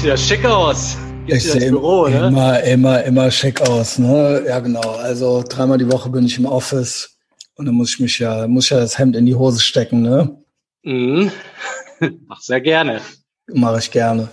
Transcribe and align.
siehst 0.00 0.04
wieder 0.04 0.16
schick 0.16 0.44
aus. 0.46 0.96
ich 1.26 1.44
sehe 1.44 1.70
Büro, 1.70 2.08
ne? 2.08 2.28
immer, 2.28 2.62
immer, 2.62 3.04
immer 3.04 3.30
schick 3.30 3.60
aus, 3.60 3.98
ne? 3.98 4.42
Ja, 4.46 4.58
genau. 4.60 4.80
Also 4.80 5.44
dreimal 5.46 5.76
die 5.76 5.92
Woche 5.92 6.08
bin 6.08 6.24
ich 6.24 6.38
im 6.38 6.46
Office 6.46 7.18
und 7.56 7.66
dann 7.66 7.74
muss 7.74 7.90
ich 7.90 8.00
mich 8.00 8.18
ja, 8.18 8.46
muss 8.48 8.64
ich 8.64 8.70
ja 8.70 8.78
das 8.78 8.98
Hemd 8.98 9.14
in 9.14 9.26
die 9.26 9.34
Hose 9.34 9.60
stecken, 9.60 10.00
ne? 10.00 10.42
Mhm. 10.84 11.30
Mach 12.26 12.40
sehr 12.40 12.62
gerne. 12.62 13.02
Mache 13.48 13.78
ich 13.80 13.90
gerne. 13.90 14.30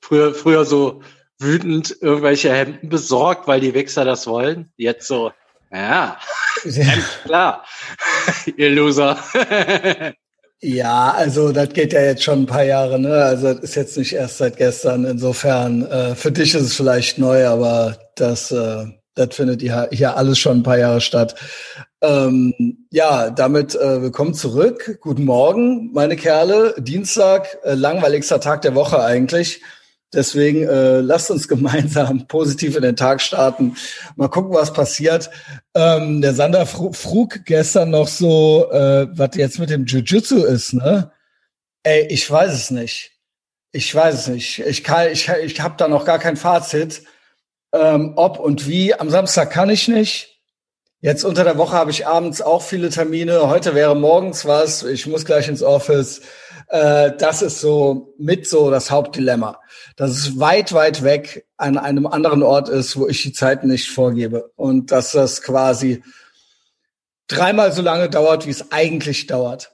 früher, 0.00 0.34
früher 0.34 0.64
so 0.64 1.02
wütend 1.38 1.96
irgendwelche 2.00 2.52
Hemden 2.52 2.88
besorgt, 2.88 3.46
weil 3.46 3.60
die 3.60 3.74
Wichser 3.74 4.04
das 4.04 4.26
wollen. 4.26 4.72
Jetzt 4.76 5.06
so, 5.06 5.30
ja, 5.70 6.18
Hemd, 6.64 7.04
klar, 7.24 7.64
ihr 8.56 8.70
Loser. 8.70 9.18
Ja, 10.62 11.12
also 11.12 11.52
das 11.52 11.68
geht 11.74 11.92
ja 11.92 12.00
jetzt 12.00 12.22
schon 12.22 12.42
ein 12.42 12.46
paar 12.46 12.64
Jahre, 12.64 12.98
ne? 12.98 13.12
Also 13.12 13.52
das 13.52 13.62
ist 13.62 13.74
jetzt 13.74 13.98
nicht 13.98 14.14
erst 14.14 14.38
seit 14.38 14.56
gestern. 14.56 15.04
Insofern, 15.04 15.84
äh, 15.86 16.14
für 16.14 16.32
dich 16.32 16.54
ist 16.54 16.62
es 16.62 16.74
vielleicht 16.74 17.18
neu, 17.18 17.46
aber 17.46 17.98
das, 18.16 18.50
äh, 18.52 18.86
das 19.14 19.34
findet 19.36 19.60
hier, 19.60 19.88
hier 19.92 20.16
alles 20.16 20.38
schon 20.38 20.58
ein 20.58 20.62
paar 20.62 20.78
Jahre 20.78 21.02
statt. 21.02 21.34
Ähm, 22.00 22.86
ja, 22.90 23.28
damit 23.30 23.74
äh, 23.74 24.00
willkommen 24.00 24.32
zurück. 24.32 24.98
Guten 25.02 25.24
Morgen, 25.26 25.92
meine 25.92 26.16
Kerle. 26.16 26.74
Dienstag, 26.78 27.58
äh, 27.64 27.74
langweiligster 27.74 28.40
Tag 28.40 28.62
der 28.62 28.74
Woche 28.74 29.02
eigentlich. 29.02 29.60
Deswegen 30.16 30.66
äh, 30.66 31.00
lasst 31.00 31.30
uns 31.30 31.46
gemeinsam 31.46 32.26
positiv 32.28 32.74
in 32.74 32.82
den 32.82 32.96
Tag 32.96 33.20
starten. 33.20 33.76
Mal 34.16 34.28
gucken, 34.28 34.54
was 34.54 34.72
passiert. 34.72 35.30
Ähm, 35.74 36.22
der 36.22 36.32
Sander 36.32 36.64
frug 36.64 37.44
gestern 37.44 37.90
noch 37.90 38.08
so, 38.08 38.70
äh, 38.72 39.06
was 39.12 39.36
jetzt 39.36 39.58
mit 39.58 39.68
dem 39.68 39.84
Jiu-Jitsu 39.84 40.42
ist, 40.44 40.72
ne? 40.72 41.12
Ey, 41.82 42.06
ich 42.08 42.28
weiß 42.28 42.52
es 42.52 42.70
nicht. 42.70 43.12
Ich 43.72 43.94
weiß 43.94 44.14
es 44.14 44.28
nicht. 44.28 44.58
Ich 44.60 44.82
kann, 44.82 45.12
ich, 45.12 45.28
ich 45.28 45.60
habe 45.60 45.74
da 45.76 45.86
noch 45.86 46.06
gar 46.06 46.18
kein 46.18 46.36
Fazit. 46.36 47.02
Ähm, 47.72 48.14
ob 48.16 48.38
und 48.38 48.66
wie. 48.66 48.94
Am 48.94 49.10
Samstag 49.10 49.50
kann 49.50 49.68
ich 49.68 49.86
nicht. 49.86 50.40
Jetzt 51.00 51.24
unter 51.24 51.44
der 51.44 51.58
Woche 51.58 51.76
habe 51.76 51.90
ich 51.90 52.06
abends 52.06 52.40
auch 52.40 52.62
viele 52.62 52.88
Termine. 52.88 53.48
Heute 53.48 53.74
wäre 53.74 53.94
morgens 53.94 54.46
was. 54.46 54.82
Ich 54.82 55.06
muss 55.06 55.26
gleich 55.26 55.46
ins 55.46 55.62
Office. 55.62 56.22
Äh, 56.68 57.12
das 57.18 57.42
ist 57.42 57.60
so 57.60 58.14
mit 58.18 58.48
so 58.48 58.70
das 58.70 58.90
Hauptdilemma 58.90 59.60
dass 59.96 60.10
es 60.10 60.38
weit, 60.38 60.74
weit 60.74 61.02
weg 61.02 61.46
an 61.56 61.78
einem 61.78 62.06
anderen 62.06 62.42
Ort 62.42 62.68
ist, 62.68 62.98
wo 62.98 63.08
ich 63.08 63.22
die 63.22 63.32
Zeit 63.32 63.64
nicht 63.64 63.90
vorgebe. 63.90 64.50
Und 64.54 64.92
dass 64.92 65.12
das 65.12 65.42
quasi 65.42 66.02
dreimal 67.28 67.72
so 67.72 67.82
lange 67.82 68.10
dauert, 68.10 68.46
wie 68.46 68.50
es 68.50 68.70
eigentlich 68.70 69.26
dauert. 69.26 69.72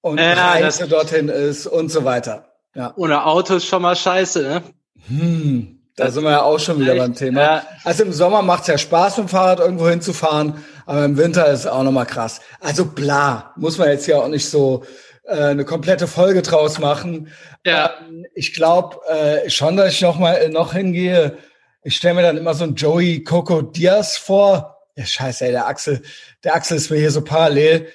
Und 0.00 0.18
ja, 0.18 0.32
Reise 0.32 0.86
dorthin 0.86 1.28
ist 1.28 1.66
und 1.66 1.90
so 1.90 2.04
weiter. 2.04 2.54
Ja. 2.74 2.94
Ohne 2.96 3.26
Auto 3.26 3.56
ist 3.56 3.66
schon 3.66 3.82
mal 3.82 3.96
scheiße, 3.96 4.42
ne? 4.42 4.62
Hm, 5.08 5.80
da 5.96 6.04
das 6.04 6.14
sind 6.14 6.22
wir 6.22 6.30
ja 6.30 6.42
auch 6.42 6.60
schon 6.60 6.78
wieder 6.78 6.92
echt, 6.92 7.02
beim 7.02 7.14
Thema. 7.14 7.40
Ja. 7.40 7.62
Also 7.82 8.04
im 8.04 8.12
Sommer 8.12 8.42
macht 8.42 8.62
es 8.62 8.68
ja 8.68 8.78
Spaß, 8.78 9.18
mit 9.18 9.26
dem 9.26 9.30
Fahrrad 9.30 9.58
irgendwo 9.58 9.88
hinzufahren, 9.88 10.64
aber 10.86 11.04
im 11.04 11.16
Winter 11.16 11.48
ist 11.48 11.60
es 11.60 11.66
auch 11.66 11.82
nochmal 11.82 12.06
krass. 12.06 12.40
Also 12.60 12.84
bla, 12.84 13.52
muss 13.56 13.76
man 13.76 13.88
jetzt 13.88 14.06
ja 14.06 14.18
auch 14.18 14.28
nicht 14.28 14.48
so 14.48 14.84
äh, 14.84 14.86
eine 15.32 15.64
komplette 15.64 16.06
Folge 16.06 16.42
draus 16.42 16.78
machen. 16.78 17.28
Ja. 17.64 17.94
Ähm, 18.00 18.26
ich 18.34 18.54
glaube 18.54 18.98
äh, 19.08 19.50
schon, 19.50 19.76
dass 19.76 19.92
ich 19.92 20.00
noch 20.00 20.18
mal 20.18 20.34
äh, 20.34 20.48
noch 20.48 20.72
hingehe. 20.72 21.38
Ich 21.82 21.96
stelle 21.96 22.14
mir 22.14 22.22
dann 22.22 22.36
immer 22.36 22.54
so 22.54 22.64
ein 22.64 22.74
Joey 22.74 23.24
Coco 23.24 23.62
Diaz 23.62 24.16
vor. 24.16 24.78
Ja, 24.96 25.06
scheiße, 25.06 25.46
ey, 25.46 25.52
der 25.52 25.66
Axel, 25.68 26.02
der 26.44 26.54
Axel 26.54 26.76
ist 26.76 26.90
mir 26.90 26.98
hier 26.98 27.10
so 27.10 27.22
parallel. 27.22 27.88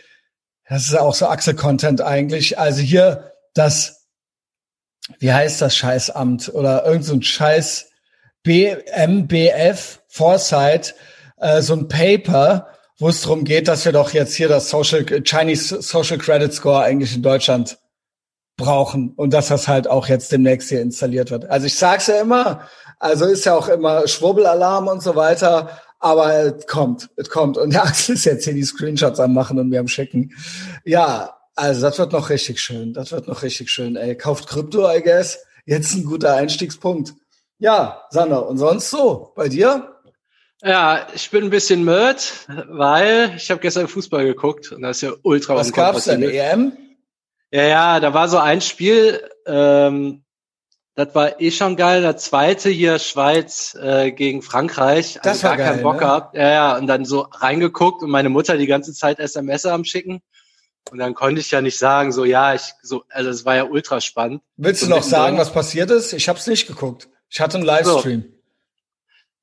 Das 0.69 0.85
ist 0.85 0.95
auch 0.95 1.13
so 1.13 1.27
Axel-Content 1.27 2.01
eigentlich. 2.01 2.57
Also 2.57 2.81
hier 2.81 3.33
das, 3.53 4.07
wie 5.19 5.33
heißt 5.33 5.61
das 5.61 5.75
Scheißamt 5.75 6.53
oder 6.53 6.85
irgend 6.85 7.05
so 7.05 7.13
ein 7.13 7.21
Scheiß 7.21 7.91
BMBF 8.43 10.01
Foresight, 10.07 10.95
äh, 11.37 11.61
so 11.61 11.73
ein 11.73 11.87
Paper, 11.87 12.72
wo 12.99 13.09
es 13.09 13.21
darum 13.21 13.43
geht, 13.43 13.67
dass 13.67 13.85
wir 13.85 13.91
doch 13.91 14.11
jetzt 14.11 14.35
hier 14.35 14.47
das 14.47 14.69
Social 14.69 15.03
Chinese 15.03 15.81
Social 15.81 16.17
Credit 16.17 16.53
Score 16.53 16.83
eigentlich 16.83 17.15
in 17.15 17.23
Deutschland 17.23 17.77
brauchen 18.57 19.13
und 19.15 19.33
dass 19.33 19.47
das 19.47 19.67
halt 19.67 19.87
auch 19.87 20.07
jetzt 20.07 20.31
demnächst 20.31 20.69
hier 20.69 20.81
installiert 20.81 21.31
wird. 21.31 21.49
Also 21.49 21.65
ich 21.65 21.75
sag's 21.75 22.07
ja 22.07 22.21
immer, 22.21 22.67
also 22.99 23.25
ist 23.25 23.45
ja 23.45 23.55
auch 23.55 23.67
immer 23.67 24.07
Schwurbelalarm 24.07 24.87
und 24.87 25.01
so 25.01 25.15
weiter, 25.15 25.81
aber 25.99 26.33
es 26.33 26.67
kommt, 26.67 27.09
es 27.15 27.29
kommt. 27.29 27.57
Und 27.57 27.73
der 27.73 27.83
Axel 27.85 28.15
ist 28.15 28.25
jetzt 28.25 28.43
hier 28.43 28.53
die 28.53 28.63
Screenshots 28.63 29.19
am 29.19 29.33
machen 29.33 29.57
und 29.59 29.69
mir 29.69 29.79
am 29.79 29.87
schicken. 29.87 30.31
Ja, 30.85 31.37
also 31.55 31.81
das 31.81 31.97
wird 31.99 32.11
noch 32.11 32.29
richtig 32.29 32.59
schön. 32.61 32.93
Das 32.93 33.11
wird 33.11 33.27
noch 33.27 33.43
richtig 33.43 33.69
schön. 33.69 33.95
Ey, 33.95 34.15
kauft 34.15 34.47
Krypto, 34.47 34.89
I 34.91 35.01
guess. 35.01 35.39
Jetzt 35.65 35.93
ein 35.93 36.03
guter 36.03 36.35
Einstiegspunkt. 36.35 37.13
Ja, 37.59 38.03
Sander, 38.09 38.47
und 38.47 38.57
sonst 38.57 38.89
so? 38.89 39.31
Bei 39.35 39.47
dir? 39.47 39.92
Ja, 40.63 41.07
ich 41.13 41.29
bin 41.29 41.43
ein 41.43 41.49
bisschen 41.49 41.83
mad, 41.83 42.21
weil 42.69 43.33
ich 43.35 43.51
habe 43.51 43.59
gestern 43.59 43.87
Fußball 43.87 44.25
geguckt 44.25 44.71
und 44.71 44.81
das 44.81 44.97
ist 44.97 45.01
ja 45.01 45.11
ultra 45.23 45.55
Was 45.55 45.73
gab's 45.73 46.05
denn? 46.05 46.23
EM? 46.23 46.77
Ja, 47.51 47.63
ja, 47.63 47.99
da 47.99 48.13
war 48.13 48.29
so 48.29 48.37
ein 48.37 48.61
Spiel, 48.61 49.21
ähm, 49.45 50.23
das 50.95 51.13
war 51.15 51.41
eh 51.41 51.51
schon 51.51 51.75
geil. 51.75 52.01
Der 52.01 52.17
zweite 52.17 52.69
hier 52.69 52.99
Schweiz 52.99 53.75
äh, 53.81 54.11
gegen 54.11 54.41
Frankreich. 54.41 55.19
Das 55.23 55.43
also 55.43 55.43
war 55.43 55.57
gar 55.57 55.57
geil, 55.57 55.73
keinen 55.73 55.83
Bock 55.83 55.93
ne? 55.95 55.99
gehabt. 55.99 56.35
Ja, 56.35 56.51
ja, 56.51 56.77
und 56.77 56.87
dann 56.87 57.05
so 57.05 57.27
reingeguckt 57.31 58.03
und 58.03 58.11
meine 58.11 58.29
Mutter 58.29 58.57
die 58.57 58.67
ganze 58.67 58.93
Zeit 58.93 59.19
SMS 59.19 59.65
am 59.65 59.85
schicken. 59.85 60.21
Und 60.91 60.99
dann 60.99 61.13
konnte 61.13 61.41
ich 61.41 61.49
ja 61.49 61.61
nicht 61.61 61.77
sagen, 61.77 62.11
so 62.11 62.25
ja, 62.25 62.53
ich 62.53 62.73
so, 62.81 63.03
also 63.09 63.29
es 63.29 63.45
war 63.45 63.55
ja 63.55 63.63
ultra 63.63 64.01
spannend. 64.01 64.41
Willst 64.57 64.83
du 64.83 64.87
noch 64.87 65.03
sagen, 65.03 65.37
was 65.37 65.51
passiert 65.51 65.89
ist? 65.89 66.13
Ich 66.13 66.29
habe 66.29 66.37
es 66.37 66.45
nicht 66.45 66.67
geguckt. 66.67 67.09
Ich 67.29 67.39
hatte 67.39 67.57
einen 67.57 67.65
Livestream. 67.65 68.21
So. 68.21 68.42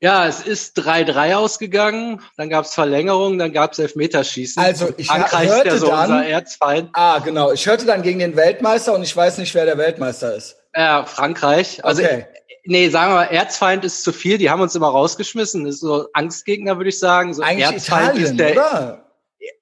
Ja, 0.03 0.27
es 0.27 0.41
ist 0.41 0.79
3-3 0.79 1.35
ausgegangen, 1.35 2.23
dann 2.39 2.49
gab 2.49 2.65
es 2.65 2.73
Verlängerung, 2.73 3.39
dann 3.39 3.53
gab 3.53 3.73
es 3.73 3.79
Elfmeterschießen. 3.79 4.63
Also 4.63 4.89
ich 4.97 5.09
Frankreich 5.09 5.51
hörte 5.51 5.79
so 5.79 5.89
dann, 5.89 6.11
unser 6.11 6.27
Erzfeind. 6.27 6.89
Ah, 6.95 7.19
genau. 7.19 7.53
Ich 7.53 7.67
hörte 7.67 7.85
dann 7.85 8.01
gegen 8.01 8.19
den 8.19 8.35
Weltmeister 8.35 8.95
und 8.95 9.03
ich 9.03 9.15
weiß 9.15 9.37
nicht, 9.37 9.55
wer 9.55 9.67
der 9.67 9.77
Weltmeister 9.77 10.35
ist. 10.35 10.57
Ja, 10.75 11.05
Frankreich. 11.05 11.85
Also 11.85 12.03
okay. 12.03 12.27
nee, 12.65 12.89
sagen 12.89 13.13
wir 13.13 13.17
mal, 13.17 13.25
Erzfeind 13.25 13.85
ist 13.85 14.03
zu 14.03 14.13
viel. 14.13 14.39
Die 14.39 14.49
haben 14.49 14.63
uns 14.63 14.75
immer 14.75 14.89
rausgeschmissen. 14.89 15.67
Das 15.67 15.75
ist 15.75 15.81
so 15.81 16.07
Angstgegner, 16.15 16.79
würde 16.79 16.89
ich 16.89 16.99
sagen. 16.99 17.35
So 17.35 17.43
Eigentlich 17.43 17.67
Erzfeind 17.67 18.17
Italien, 18.17 18.25
ist 18.25 18.37
der, 18.41 18.53
oder? 18.53 19.07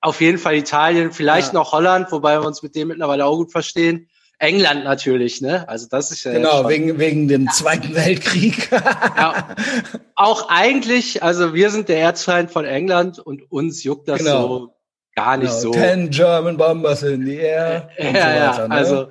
Auf 0.00 0.20
jeden 0.20 0.38
Fall 0.38 0.55
Italien, 0.55 1.10
vielleicht 1.10 1.49
ja. 1.49 1.55
noch 1.55 1.72
Holland, 1.72 2.12
wobei 2.12 2.41
wir 2.41 2.47
uns 2.47 2.62
mit 2.62 2.76
dem 2.76 2.88
mittlerweile 2.88 3.25
auch 3.25 3.37
gut 3.37 3.50
verstehen. 3.50 4.09
England 4.38 4.84
natürlich, 4.84 5.41
ne? 5.41 5.69
Also 5.69 5.88
das 5.91 6.10
ist 6.12 6.25
ja 6.25 6.32
genau 6.32 6.69
wegen 6.69 6.99
wegen 6.99 7.26
dem 7.26 7.49
Zweiten 7.49 7.94
Weltkrieg. 7.94 8.71
ja, 8.71 9.49
auch 10.15 10.49
eigentlich, 10.49 11.22
also 11.22 11.54
wir 11.54 11.71
sind 11.71 11.88
der 11.88 11.99
Erzfeind 11.99 12.50
von 12.50 12.65
England 12.65 13.19
und 13.19 13.50
uns 13.50 13.82
juckt 13.82 14.09
das 14.09 14.19
genau. 14.19 14.49
so 14.49 14.75
gar 15.16 15.37
nicht 15.37 15.49
genau. 15.50 15.60
so. 15.60 15.71
Ten 15.72 16.10
German 16.10 16.56
Bombers 16.56 17.03
in 17.03 17.26
the 17.26 17.37
air. 17.37 17.91
ja, 17.99 18.06
so 18.06 18.15
weiter, 18.15 18.37
ja. 18.37 18.69
Ne? 18.69 18.75
Also 18.75 19.09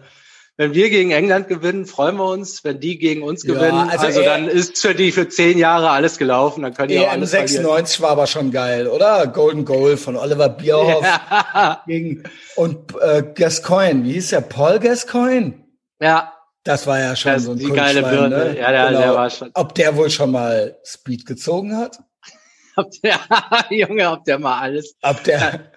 wenn 0.58 0.74
wir 0.74 0.90
gegen 0.90 1.12
England 1.12 1.48
gewinnen, 1.48 1.86
freuen 1.86 2.16
wir 2.16 2.26
uns. 2.26 2.64
Wenn 2.64 2.80
die 2.80 2.98
gegen 2.98 3.22
uns 3.22 3.44
gewinnen, 3.44 3.78
ja, 3.78 3.90
also, 3.92 4.08
also 4.08 4.24
dann 4.24 4.48
ist 4.48 4.80
für 4.80 4.96
die 4.96 5.12
für 5.12 5.30
zehn 5.30 5.60
Jahre 5.60 5.92
alles 5.92 6.18
gelaufen. 6.18 6.64
Dann 6.64 6.74
können 6.74 6.88
die 6.88 6.96
EM 6.96 7.04
auch 7.04 7.12
alles 7.12 7.32
96 7.32 7.98
verlieren. 7.98 8.02
war 8.02 8.10
aber 8.10 8.28
schon 8.28 8.52
geil, 8.52 8.88
oder? 8.88 9.28
Golden 9.28 9.66
Goal 9.66 9.98
von 9.98 10.16
Oliver 10.16 10.50
Bierhoff 10.50 11.04
ja. 11.04 11.84
gegen 11.86 12.24
und 12.56 12.96
äh, 13.00 13.24
Gascoigne. 13.36 14.04
Wie 14.04 14.14
hieß 14.14 14.32
der? 14.32 14.42
Paul 14.42 14.80
Gascoigne? 14.80 15.54
Ja. 16.02 16.34
Das 16.64 16.88
war 16.88 17.00
ja 17.00 17.16
schon 17.16 17.34
das 17.34 17.44
so 17.44 17.52
ein 17.52 17.60
die 17.60 17.70
geile 17.70 18.02
Birne. 18.02 18.30
Ne? 18.30 18.60
Ja, 18.60 18.72
der, 18.72 18.88
genau. 18.88 19.00
der 19.00 19.14
war 19.14 19.30
schon. 19.30 19.52
Ob 19.54 19.76
der 19.76 19.96
wohl 19.96 20.10
schon 20.10 20.32
mal 20.32 20.76
Speed 20.84 21.28
gezogen 21.28 21.78
hat? 21.78 22.00
ob 22.76 22.90
der, 23.04 23.20
Junge, 23.70 24.12
ob 24.12 24.26
der 24.26 24.40
mal 24.40 24.60
alles. 24.60 24.96
Ob 25.04 25.24
der. 25.24 25.72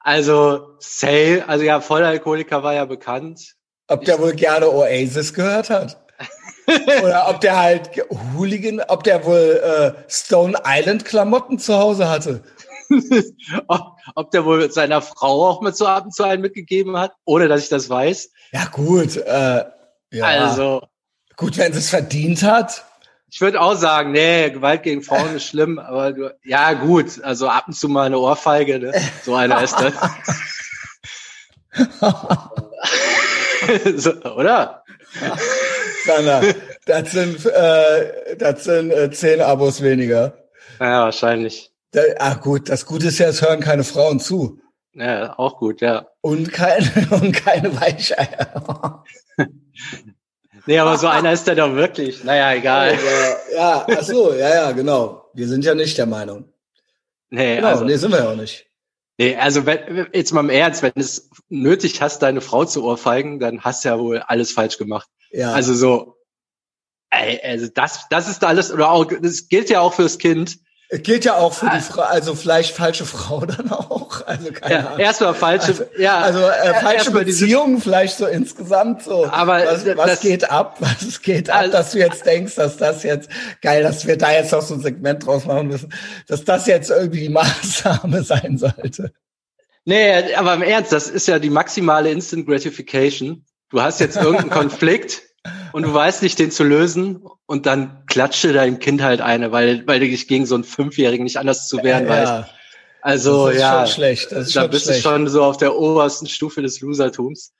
Also, 0.00 0.76
Sale, 0.78 1.44
also 1.46 1.64
ja, 1.64 1.80
Vollalkoholiker 1.80 2.62
war 2.62 2.72
ja 2.72 2.86
bekannt. 2.86 3.54
Ob 3.88 4.04
der 4.04 4.18
wohl 4.18 4.32
gerne 4.32 4.70
Oasis 4.70 5.34
gehört 5.34 5.70
hat. 5.70 5.98
Oder 7.02 7.28
ob 7.28 7.40
der 7.40 7.60
halt 7.60 7.90
Hooligan, 8.34 8.80
ob 8.88 9.04
der 9.04 9.24
wohl 9.24 9.60
äh, 9.62 9.92
Stone 10.08 10.58
Island 10.66 11.04
Klamotten 11.04 11.58
zu 11.58 11.76
Hause 11.76 12.08
hatte. 12.08 12.42
ob, 13.68 13.96
ob 14.14 14.30
der 14.30 14.44
wohl 14.44 14.70
seiner 14.70 15.02
Frau 15.02 15.48
auch 15.48 15.60
mit 15.60 15.76
so 15.76 15.86
ab 15.86 16.04
und 16.04 16.14
zu 16.14 16.24
einen 16.24 16.42
mitgegeben 16.42 16.96
hat, 16.96 17.12
ohne 17.24 17.48
dass 17.48 17.62
ich 17.62 17.68
das 17.68 17.90
weiß. 17.90 18.30
Ja, 18.52 18.64
gut. 18.66 19.16
Äh, 19.16 19.64
ja. 20.12 20.24
Also. 20.24 20.82
Gut, 21.36 21.58
wenn 21.58 21.72
sie 21.72 21.80
es 21.80 21.90
verdient 21.90 22.42
hat. 22.42 22.84
Ich 23.30 23.40
würde 23.40 23.60
auch 23.60 23.74
sagen, 23.74 24.12
nee, 24.12 24.48
Gewalt 24.50 24.84
gegen 24.84 25.02
Frauen 25.02 25.34
ist 25.34 25.46
schlimm, 25.46 25.80
aber 25.80 26.12
du, 26.12 26.32
ja, 26.44 26.72
gut, 26.74 27.20
also 27.24 27.48
ab 27.48 27.64
und 27.66 27.72
zu 27.72 27.88
mal 27.88 28.06
eine 28.06 28.20
Ohrfeige, 28.20 28.78
ne? 28.78 28.92
So 29.24 29.34
einer 29.34 29.60
ist 29.60 29.74
das. 29.74 29.92
so, 33.96 34.12
oder? 34.34 34.84
Sanna, 36.04 36.42
das 36.86 37.12
sind, 37.12 37.46
äh, 37.46 38.36
das 38.36 38.64
sind 38.64 38.90
äh, 38.90 39.10
zehn 39.10 39.40
Abos 39.40 39.82
weniger. 39.82 40.36
Ja, 40.80 41.04
wahrscheinlich. 41.04 41.72
Da, 41.92 42.02
ach 42.18 42.40
gut, 42.40 42.68
das 42.68 42.86
Gute 42.86 43.08
ist 43.08 43.18
ja, 43.18 43.28
es 43.28 43.42
hören 43.42 43.60
keine 43.60 43.84
Frauen 43.84 44.20
zu. 44.20 44.58
Ja, 44.94 45.38
auch 45.38 45.58
gut, 45.58 45.80
ja. 45.80 46.06
Und 46.20 46.52
keine, 46.52 46.90
und 47.10 47.32
keine 47.32 47.74
Weicheier. 47.80 49.04
Nee, 50.66 50.78
aber 50.78 50.96
so 50.96 51.08
einer 51.08 51.30
ist 51.30 51.46
der 51.46 51.56
doch 51.56 51.74
wirklich. 51.74 52.24
Naja, 52.24 52.54
egal. 52.54 52.96
ja, 53.54 53.86
ach 53.86 54.02
so, 54.02 54.32
ja, 54.32 54.48
ja, 54.48 54.72
genau. 54.72 55.28
Wir 55.34 55.46
sind 55.46 55.62
ja 55.62 55.74
nicht 55.74 55.98
der 55.98 56.06
Meinung. 56.06 56.46
Nee, 57.28 57.56
genau, 57.56 57.68
also, 57.68 57.84
nee, 57.84 57.96
sind 57.96 58.12
wir 58.12 58.20
ja 58.20 58.30
auch 58.30 58.36
nicht. 58.36 58.66
Nee, 59.16 59.36
also 59.36 59.64
wenn, 59.64 60.08
jetzt 60.12 60.32
mal 60.32 60.40
im 60.40 60.50
Ernst, 60.50 60.82
wenn 60.82 60.92
es 60.96 61.30
nötig 61.48 62.02
hast, 62.02 62.20
deine 62.20 62.40
Frau 62.40 62.64
zu 62.64 62.82
ohrfeigen, 62.82 63.38
dann 63.38 63.60
hast 63.62 63.84
du 63.84 63.88
ja 63.90 63.98
wohl 63.98 64.18
alles 64.18 64.52
falsch 64.52 64.76
gemacht. 64.76 65.08
Ja. 65.30 65.52
Also 65.52 65.74
so, 65.74 66.16
ey, 67.10 67.40
also 67.42 67.68
das, 67.72 68.06
das 68.10 68.28
ist 68.28 68.42
alles, 68.42 68.72
oder 68.72 68.90
auch, 68.90 69.04
das 69.04 69.48
gilt 69.48 69.70
ja 69.70 69.80
auch 69.80 69.94
fürs 69.94 70.18
Kind. 70.18 70.58
Gilt 71.02 71.24
ja 71.24 71.36
auch 71.36 71.52
für 71.52 71.68
die 71.70 71.80
Frau, 71.80 72.02
also 72.02 72.34
vielleicht 72.34 72.74
falsche 72.74 73.04
Frau 73.04 73.44
dann 73.46 73.70
auch. 73.72 74.26
Also 74.26 74.52
keine 74.52 74.74
ja, 74.74 74.86
Ahnung. 74.86 74.98
Erstmal 74.98 75.34
falsche, 75.34 75.68
also, 75.68 75.84
ja. 75.98 76.18
Also 76.18 76.40
äh, 76.40 76.74
falsche 76.74 77.10
Beziehungen 77.10 77.80
vielleicht 77.80 78.18
so 78.18 78.26
insgesamt 78.26 79.02
so. 79.02 79.26
Aber 79.26 79.64
was, 79.64 79.84
was 79.96 80.06
das, 80.06 80.20
geht 80.20 80.50
ab? 80.50 80.76
Was 80.80 81.22
geht 81.22 81.50
ab, 81.50 81.60
also, 81.60 81.72
dass 81.72 81.92
du 81.92 81.98
jetzt 81.98 82.26
denkst, 82.26 82.54
dass 82.54 82.76
das 82.76 83.02
jetzt 83.02 83.28
geil, 83.62 83.82
dass 83.82 84.06
wir 84.06 84.16
da 84.16 84.32
jetzt 84.32 84.52
noch 84.52 84.62
so 84.62 84.74
ein 84.74 84.80
Segment 84.80 85.26
draus 85.26 85.46
machen 85.46 85.68
müssen, 85.68 85.92
dass 86.26 86.44
das 86.44 86.66
jetzt 86.66 86.90
irgendwie 86.90 87.20
die 87.20 87.28
Maßnahme 87.30 88.22
sein 88.22 88.58
sollte. 88.58 89.12
Nee, 89.84 90.34
aber 90.34 90.54
im 90.54 90.62
Ernst, 90.62 90.92
das 90.92 91.08
ist 91.08 91.28
ja 91.28 91.38
die 91.38 91.50
maximale 91.50 92.10
Instant 92.10 92.46
Gratification. 92.46 93.44
Du 93.70 93.82
hast 93.82 94.00
jetzt 94.00 94.16
irgendeinen 94.16 94.50
Konflikt 94.50 95.22
und 95.72 95.82
du 95.82 95.92
weißt 95.92 96.22
nicht, 96.22 96.38
den 96.38 96.50
zu 96.50 96.64
lösen 96.64 97.22
und 97.46 97.66
dann 97.66 98.04
klatsche 98.06 98.52
deinem 98.52 98.78
Kind 98.78 99.02
halt 99.02 99.20
eine, 99.20 99.52
weil, 99.52 99.86
weil 99.86 100.00
du 100.00 100.06
dich 100.06 100.28
gegen 100.28 100.46
so 100.46 100.54
einen 100.54 100.64
Fünfjährigen 100.64 101.24
nicht 101.24 101.38
anders 101.38 101.68
zu 101.68 101.82
wehren 101.82 102.06
ja, 102.06 102.10
weißt. 102.10 102.50
Also 103.02 103.46
das 103.46 103.56
ist 103.56 103.60
ja, 103.60 103.86
schon 103.86 103.94
schlecht. 103.94 104.32
Das 104.32 104.46
ist 104.46 104.56
da 104.56 104.66
bist 104.66 104.84
schlecht. 104.84 105.04
du 105.04 105.08
schon 105.08 105.28
so 105.28 105.42
auf 105.44 105.58
der 105.58 105.76
obersten 105.76 106.26
Stufe 106.26 106.62
des 106.62 106.80
Losertums. 106.80 107.52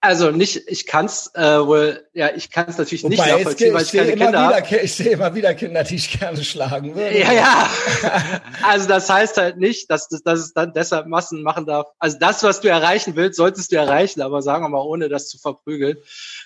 Also 0.00 0.30
nicht, 0.30 0.62
ich 0.68 0.86
kann's 0.86 1.32
äh, 1.34 1.66
wohl, 1.66 2.06
ja, 2.12 2.30
ich 2.34 2.50
kann 2.50 2.66
es 2.68 2.78
natürlich 2.78 3.02
Wobei, 3.02 3.16
nicht 3.16 3.26
nachvollziehen, 3.26 3.74
weil 3.74 3.82
ich 3.82 3.92
keine 3.92 4.14
Kinder 4.14 4.38
habe. 4.38 4.76
Ich 4.82 4.94
sehe 4.94 5.10
immer 5.10 5.34
wieder 5.34 5.54
Kinder, 5.54 5.82
die 5.84 5.96
ich 5.96 6.18
gerne 6.18 6.44
schlagen 6.44 6.94
würde. 6.94 7.18
Ja, 7.18 7.32
ja. 7.32 7.70
Also 8.62 8.86
das 8.88 9.10
heißt 9.10 9.36
halt 9.36 9.56
nicht, 9.56 9.90
dass, 9.90 10.08
dass, 10.08 10.22
dass 10.22 10.38
es 10.38 10.52
dann 10.52 10.72
deshalb 10.74 11.08
Massen 11.08 11.42
machen 11.42 11.66
darf. 11.66 11.88
Also 11.98 12.18
das, 12.20 12.42
was 12.42 12.60
du 12.60 12.68
erreichen 12.68 13.16
willst, 13.16 13.36
solltest 13.36 13.72
du 13.72 13.76
erreichen, 13.76 14.20
aber 14.22 14.42
sagen 14.42 14.64
wir 14.64 14.68
mal, 14.68 14.82
ohne 14.82 15.08
das 15.08 15.28
zu 15.28 15.38
verprügeln. 15.38 15.96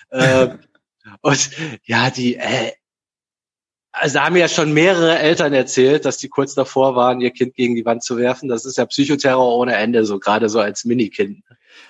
äh, 0.09 0.47
und 1.21 1.49
ja, 1.83 2.09
die, 2.09 2.35
äh, 2.35 2.71
also 3.91 4.19
da 4.19 4.25
haben 4.25 4.37
ja 4.37 4.47
schon 4.47 4.73
mehrere 4.73 5.19
Eltern 5.19 5.53
erzählt, 5.53 6.05
dass 6.05 6.17
die 6.17 6.29
kurz 6.29 6.53
davor 6.53 6.95
waren, 6.95 7.19
ihr 7.19 7.31
Kind 7.31 7.55
gegen 7.55 7.75
die 7.75 7.85
Wand 7.85 8.03
zu 8.03 8.17
werfen. 8.17 8.47
Das 8.47 8.65
ist 8.65 8.77
ja 8.77 8.85
Psychoterror 8.85 9.57
ohne 9.57 9.75
Ende, 9.75 10.05
so 10.05 10.17
gerade 10.17 10.47
so 10.47 10.59
als 10.59 10.85
Minikind. 10.85 11.43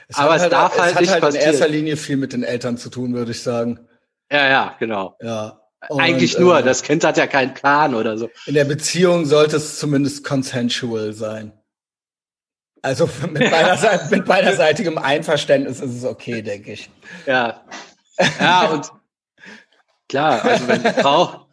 Es 0.08 0.18
Aber 0.18 0.36
es 0.36 0.42
halt, 0.42 0.54
darf 0.54 0.78
halt 0.78 0.90
es 0.90 0.96
hat 0.96 1.02
nicht 1.02 1.12
halt 1.12 1.22
passieren. 1.22 1.46
in 1.46 1.52
erster 1.52 1.68
Linie 1.68 1.98
viel 1.98 2.18
mit 2.18 2.34
den 2.34 2.44
Eltern 2.44 2.78
zu 2.78 2.90
tun, 2.90 3.14
würde 3.14 3.32
ich 3.32 3.42
sagen. 3.44 3.80
Ja, 4.32 4.48
ja, 4.48 4.76
genau. 4.80 5.16
Ja. 5.22 5.62
Und, 5.90 6.00
Eigentlich 6.00 6.38
nur, 6.38 6.60
äh, 6.60 6.64
das 6.64 6.84
Kind 6.84 7.04
hat 7.04 7.18
ja 7.18 7.28
keinen 7.28 7.54
Plan 7.54 7.96
oder 7.96 8.18
so. 8.18 8.30
In 8.46 8.54
der 8.54 8.66
Beziehung 8.66 9.26
sollte 9.26 9.58
es 9.58 9.80
zumindest 9.80 10.24
consensual 10.24 11.14
sein. 11.14 11.54
Also 12.82 13.10
mit, 13.32 13.50
beiderseit, 13.52 14.12
mit 14.12 14.26
beiderseitigem 14.26 14.98
Einverständnis 14.98 15.80
ist 15.80 15.96
es 15.96 16.06
okay, 16.06 16.42
denke 16.42 16.74
ich. 16.74 16.90
Ja. 17.26 17.64
Ja, 18.40 18.70
und 18.70 18.92
klar, 20.12 20.44
also 20.44 20.68
wenn 20.68 20.84
die 20.84 20.90
Frau, 20.90 21.48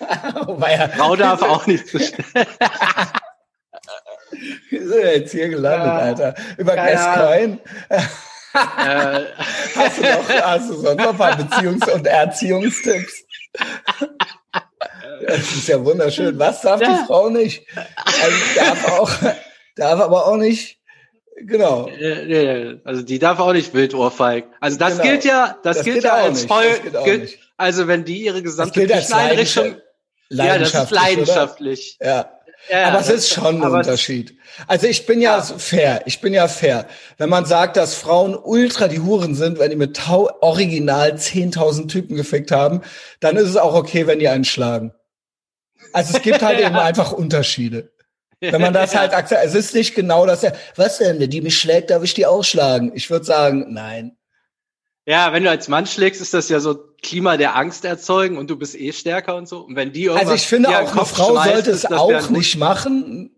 ja, 0.68 0.88
Frau 0.88 1.14
darf 1.14 1.42
auch 1.42 1.66
nicht 1.66 1.86
zu 1.86 1.98
schnell. 1.98 2.24
Wie 4.70 4.78
sind 4.78 4.90
wir 4.90 5.16
jetzt 5.16 5.32
hier 5.32 5.48
gelandet, 5.48 5.86
ja. 5.86 5.98
Alter? 5.98 6.34
Über 6.58 6.74
Gascoin? 6.74 7.60
Äh, 7.88 8.00
hast, 8.54 9.98
du 9.98 10.02
noch, 10.02 10.28
hast 10.28 10.70
du 10.70 10.74
sonst 10.74 10.98
noch 10.98 11.10
ein 11.10 11.16
paar 11.16 11.38
Beziehungs- 11.38 11.90
und 11.90 12.06
Erziehungstipps? 12.06 13.24
Das 15.26 15.38
ist 15.38 15.68
ja 15.68 15.82
wunderschön. 15.84 16.38
Was 16.38 16.62
darf 16.62 16.80
ja. 16.80 16.88
die 16.88 17.06
Frau 17.06 17.28
nicht? 17.28 17.66
Also 17.76 18.36
darf 18.56 18.88
auch, 18.98 19.10
darf 19.76 20.00
aber 20.00 20.26
auch 20.26 20.36
nicht, 20.36 20.80
genau. 21.42 21.88
Also 22.84 23.02
die 23.02 23.18
darf 23.18 23.38
auch 23.38 23.52
nicht 23.52 23.74
wild 23.74 23.94
ohrfeigen. 23.94 24.50
Also 24.60 24.78
das 24.78 24.92
genau. 24.92 25.02
gilt 25.04 25.24
ja, 25.24 25.58
das, 25.62 25.78
das 25.78 25.84
gilt 25.84 26.04
ja 26.04 26.14
als 26.14 26.44
voll, 26.44 26.64
gilt, 27.04 27.38
also 27.56 27.88
wenn 27.88 28.04
die 28.04 28.24
ihre 28.24 28.42
gesamte 28.42 28.80
Einrichtung, 28.80 29.76
ja, 30.28 30.58
das 30.58 30.74
ist 30.74 30.90
leidenschaftlich. 30.90 31.98
Oder? 32.00 32.10
Ja. 32.10 32.32
Ja, 32.68 32.88
aber 32.88 33.00
es 33.00 33.08
ist 33.08 33.30
schon 33.30 33.62
ein 33.62 33.70
Unterschied. 33.70 34.36
Also 34.66 34.88
ich 34.88 35.06
bin 35.06 35.20
ja, 35.20 35.36
ja, 35.36 35.42
fair. 35.42 36.02
Ich 36.06 36.20
bin 36.20 36.32
ja 36.34 36.48
fair. 36.48 36.86
Wenn 37.16 37.28
man 37.28 37.44
sagt, 37.44 37.76
dass 37.76 37.94
Frauen 37.94 38.34
ultra 38.34 38.88
die 38.88 38.98
Huren 38.98 39.36
sind, 39.36 39.60
wenn 39.60 39.70
die 39.70 39.76
mit 39.76 39.96
Tau 39.96 40.28
original 40.40 41.12
10.000 41.12 41.86
Typen 41.88 42.16
gefickt 42.16 42.50
haben, 42.50 42.80
dann 43.20 43.36
ist 43.36 43.48
es 43.48 43.56
auch 43.56 43.74
okay, 43.74 44.06
wenn 44.08 44.18
die 44.18 44.28
einen 44.28 44.44
schlagen. 44.44 44.92
Also 45.92 46.16
es 46.16 46.22
gibt 46.22 46.42
halt 46.42 46.58
ja. 46.58 46.66
eben 46.68 46.76
einfach 46.76 47.12
Unterschiede. 47.12 47.92
Wenn 48.40 48.60
man 48.60 48.74
das 48.74 48.94
halt 48.94 49.14
akzeptiert, 49.14 49.48
es 49.48 49.54
ist 49.54 49.74
nicht 49.74 49.94
genau 49.94 50.26
das, 50.26 50.46
was 50.76 50.98
denn, 50.98 51.18
die 51.30 51.40
mich 51.40 51.58
schlägt, 51.58 51.90
darf 51.90 52.02
ich 52.02 52.14
die 52.14 52.26
ausschlagen? 52.26 52.92
Ich 52.94 53.10
würde 53.10 53.24
sagen, 53.24 53.66
nein. 53.72 54.16
Ja, 55.06 55.32
wenn 55.32 55.44
du 55.44 55.50
als 55.50 55.68
Mann 55.68 55.86
schlägst, 55.86 56.20
ist 56.20 56.34
das 56.34 56.48
ja 56.48 56.58
so 56.58 56.76
Klima 57.00 57.36
der 57.36 57.54
Angst 57.54 57.84
erzeugen 57.84 58.36
und 58.36 58.50
du 58.50 58.56
bist 58.56 58.74
eh 58.74 58.92
stärker 58.92 59.36
und 59.36 59.48
so. 59.48 59.60
Und 59.60 59.76
wenn 59.76 59.92
die 59.92 60.10
Also 60.10 60.34
ich 60.34 60.46
finde 60.46 60.68
auch, 60.68 60.92
eine 60.92 61.06
Frau 61.06 61.34
sollte 61.34 61.70
es 61.70 61.86
auch 61.86 62.28
nicht 62.28 62.56
machen. 62.56 63.30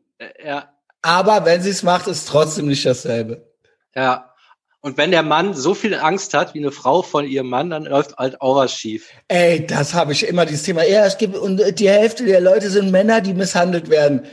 Ja. 0.42 0.72
Aber 1.02 1.44
wenn 1.44 1.62
sie 1.62 1.70
es 1.70 1.82
macht, 1.82 2.06
ist 2.06 2.26
trotzdem 2.26 2.66
nicht 2.66 2.86
dasselbe. 2.86 3.46
Ja. 3.94 4.32
Und 4.80 4.96
wenn 4.96 5.10
der 5.10 5.22
Mann 5.22 5.54
so 5.54 5.74
viel 5.74 5.94
Angst 5.94 6.34
hat 6.34 6.54
wie 6.54 6.60
eine 6.60 6.70
Frau 6.70 7.02
von 7.02 7.26
ihrem 7.26 7.48
Mann, 7.48 7.68
dann 7.68 7.84
läuft 7.84 8.16
halt 8.16 8.40
auch 8.40 8.56
was 8.56 8.72
schief. 8.72 9.10
Ey, 9.26 9.66
das 9.66 9.92
habe 9.92 10.12
ich 10.12 10.26
immer 10.26 10.46
dieses 10.46 10.62
Thema. 10.62 10.84
Ja, 10.84 11.04
es 11.04 11.18
gibt 11.18 11.36
und 11.36 11.60
die 11.78 11.88
Hälfte 11.90 12.24
der 12.24 12.40
Leute 12.40 12.70
sind 12.70 12.90
Männer, 12.90 13.20
die 13.20 13.34
misshandelt 13.34 13.90
werden. 13.90 14.26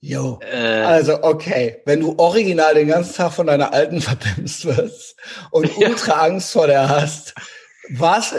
Jo. 0.00 0.38
Äh. 0.40 0.82
Also, 0.82 1.22
okay, 1.22 1.82
wenn 1.84 2.00
du 2.00 2.14
original 2.18 2.74
den 2.74 2.88
ganzen 2.88 3.14
Tag 3.14 3.32
von 3.32 3.46
deiner 3.46 3.72
Alten 3.72 4.00
verpimpst 4.00 4.64
wirst 4.64 5.16
und 5.50 5.66
ja. 5.76 5.88
ultra 5.88 6.12
Angst 6.24 6.52
vor 6.52 6.66
der 6.66 6.88
hast, 6.88 7.34
was, 7.90 8.34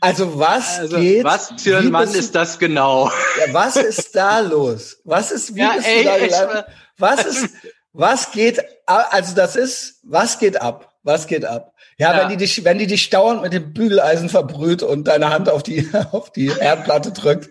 also 0.00 0.38
was 0.38 0.78
also, 0.78 0.96
geht? 0.96 1.24
Was 1.24 1.52
für 1.60 1.78
ein 1.78 1.90
Mann 1.90 2.12
ist 2.14 2.34
das 2.34 2.58
genau? 2.58 3.10
Ja, 3.38 3.52
was 3.52 3.76
ist 3.76 4.14
da 4.14 4.40
los? 4.40 4.98
Was 5.04 5.32
ist, 5.32 5.54
wie 5.54 5.60
ja, 5.60 5.72
bist 5.74 5.88
ey, 5.88 6.04
du 6.04 6.04
da 6.04 6.18
gelandet? 6.18 6.64
Was 6.98 7.24
ist, 7.24 7.48
was 7.92 8.30
geht, 8.30 8.60
also 8.86 9.34
das 9.34 9.56
ist, 9.56 10.00
was 10.04 10.38
geht 10.38 10.60
ab? 10.60 10.92
Was 11.02 11.26
geht 11.26 11.44
ab? 11.44 11.72
Ja, 11.96 12.14
ja, 12.14 12.20
wenn 12.20 12.28
die 12.30 12.36
dich, 12.36 12.64
wenn 12.64 12.78
die 12.78 12.86
dich 12.86 13.10
dauernd 13.10 13.42
mit 13.42 13.52
dem 13.52 13.74
Bügeleisen 13.74 14.28
verbrüht 14.28 14.82
und 14.82 15.08
deine 15.08 15.30
Hand 15.30 15.48
auf 15.48 15.62
die, 15.62 15.88
auf 16.12 16.30
die 16.30 16.50
Herdplatte 16.50 17.12
drückt. 17.12 17.50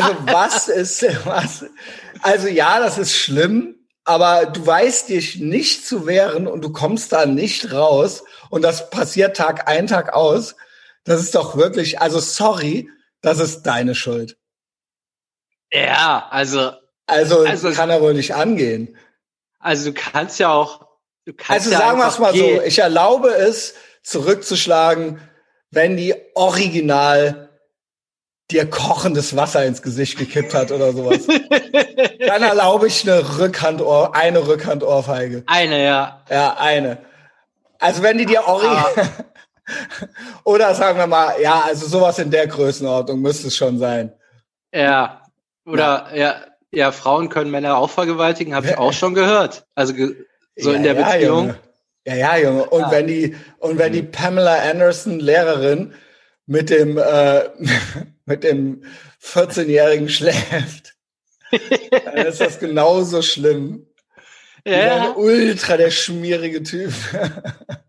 Also 0.00 0.16
was 0.26 0.68
ist, 0.68 1.26
was? 1.26 1.64
Also 2.22 2.48
ja, 2.48 2.80
das 2.80 2.98
ist 2.98 3.16
schlimm, 3.16 3.76
aber 4.04 4.46
du 4.46 4.66
weißt 4.66 5.08
dich 5.08 5.36
nicht 5.36 5.86
zu 5.86 6.06
wehren 6.06 6.46
und 6.46 6.62
du 6.62 6.72
kommst 6.72 7.12
da 7.12 7.26
nicht 7.26 7.72
raus 7.72 8.24
und 8.50 8.62
das 8.62 8.90
passiert 8.90 9.36
Tag 9.36 9.68
ein, 9.68 9.86
Tag 9.86 10.12
aus. 10.12 10.56
Das 11.04 11.20
ist 11.20 11.34
doch 11.34 11.56
wirklich, 11.56 12.00
also 12.00 12.20
sorry, 12.20 12.90
das 13.22 13.38
ist 13.38 13.62
deine 13.62 13.94
Schuld. 13.94 14.36
Ja, 15.72 16.28
also. 16.30 16.72
Also, 17.06 17.40
also 17.40 17.72
kann 17.72 17.90
er 17.90 18.00
wohl 18.00 18.14
nicht 18.14 18.34
angehen. 18.34 18.96
Also 19.58 19.90
du 19.90 19.94
kannst 19.94 20.38
ja 20.38 20.52
auch. 20.52 20.86
Du 21.24 21.32
kannst 21.32 21.66
also 21.66 21.70
ja 21.70 21.78
sagen 21.78 21.98
wir 21.98 22.08
es 22.08 22.18
mal 22.18 22.34
so, 22.34 22.62
ich 22.62 22.78
erlaube 22.78 23.28
es, 23.30 23.74
zurückzuschlagen, 24.02 25.20
wenn 25.70 25.96
die 25.96 26.14
original 26.34 27.49
dir 28.52 28.68
kochendes 28.68 29.36
Wasser 29.36 29.64
ins 29.64 29.82
Gesicht 29.82 30.18
gekippt 30.18 30.54
hat 30.54 30.72
oder 30.72 30.92
sowas. 30.92 31.26
Dann 32.18 32.42
erlaube 32.42 32.86
ich 32.86 33.08
eine 33.08 33.38
Rückhandohr, 33.38 34.14
eine 34.14 34.46
Rückhandohrfeige. 34.46 35.44
Eine, 35.46 35.84
ja. 35.84 36.24
Ja, 36.30 36.56
eine. 36.58 36.98
Also 37.78 38.02
wenn 38.02 38.18
die 38.18 38.26
dir 38.26 38.46
Ori 38.46 38.66
oder 40.44 40.74
sagen 40.74 40.98
wir 40.98 41.06
mal, 41.06 41.40
ja, 41.40 41.62
also 41.66 41.86
sowas 41.86 42.18
in 42.18 42.30
der 42.30 42.46
Größenordnung 42.46 43.20
müsste 43.20 43.48
es 43.48 43.56
schon 43.56 43.78
sein. 43.78 44.12
Ja. 44.72 45.22
Oder 45.64 46.08
ja, 46.12 46.16
ja, 46.16 46.34
ja 46.72 46.92
Frauen 46.92 47.28
können 47.28 47.50
Männer 47.50 47.76
auch 47.76 47.90
vergewaltigen, 47.90 48.54
habe 48.54 48.66
ich 48.66 48.78
auch 48.78 48.92
schon 48.92 49.14
gehört. 49.14 49.64
Also 49.74 49.94
so 50.56 50.70
ja, 50.70 50.76
in 50.76 50.82
der 50.82 50.94
ja, 50.94 51.04
Beziehung. 51.04 51.38
Junge. 51.38 51.58
Ja, 52.06 52.14
ja, 52.14 52.36
Junge. 52.36 52.64
Und 52.66 52.80
ja. 52.80 52.90
wenn 52.90 53.06
die 53.06 53.36
und 53.58 53.78
wenn 53.78 53.92
die 53.92 54.02
Pamela 54.02 54.56
Anderson 54.70 55.20
Lehrerin 55.20 55.94
mit 56.46 56.70
dem 56.70 56.98
äh, 56.98 57.48
mit 58.24 58.44
dem 58.44 58.84
14-Jährigen 59.22 60.08
schläft, 60.08 60.94
dann 62.04 62.26
ist 62.26 62.40
das 62.40 62.58
genauso 62.58 63.22
schlimm. 63.22 63.86
Ja. 64.64 65.12
Ultra 65.16 65.76
der 65.76 65.90
schmierige 65.90 66.62
Typ. 66.62 66.92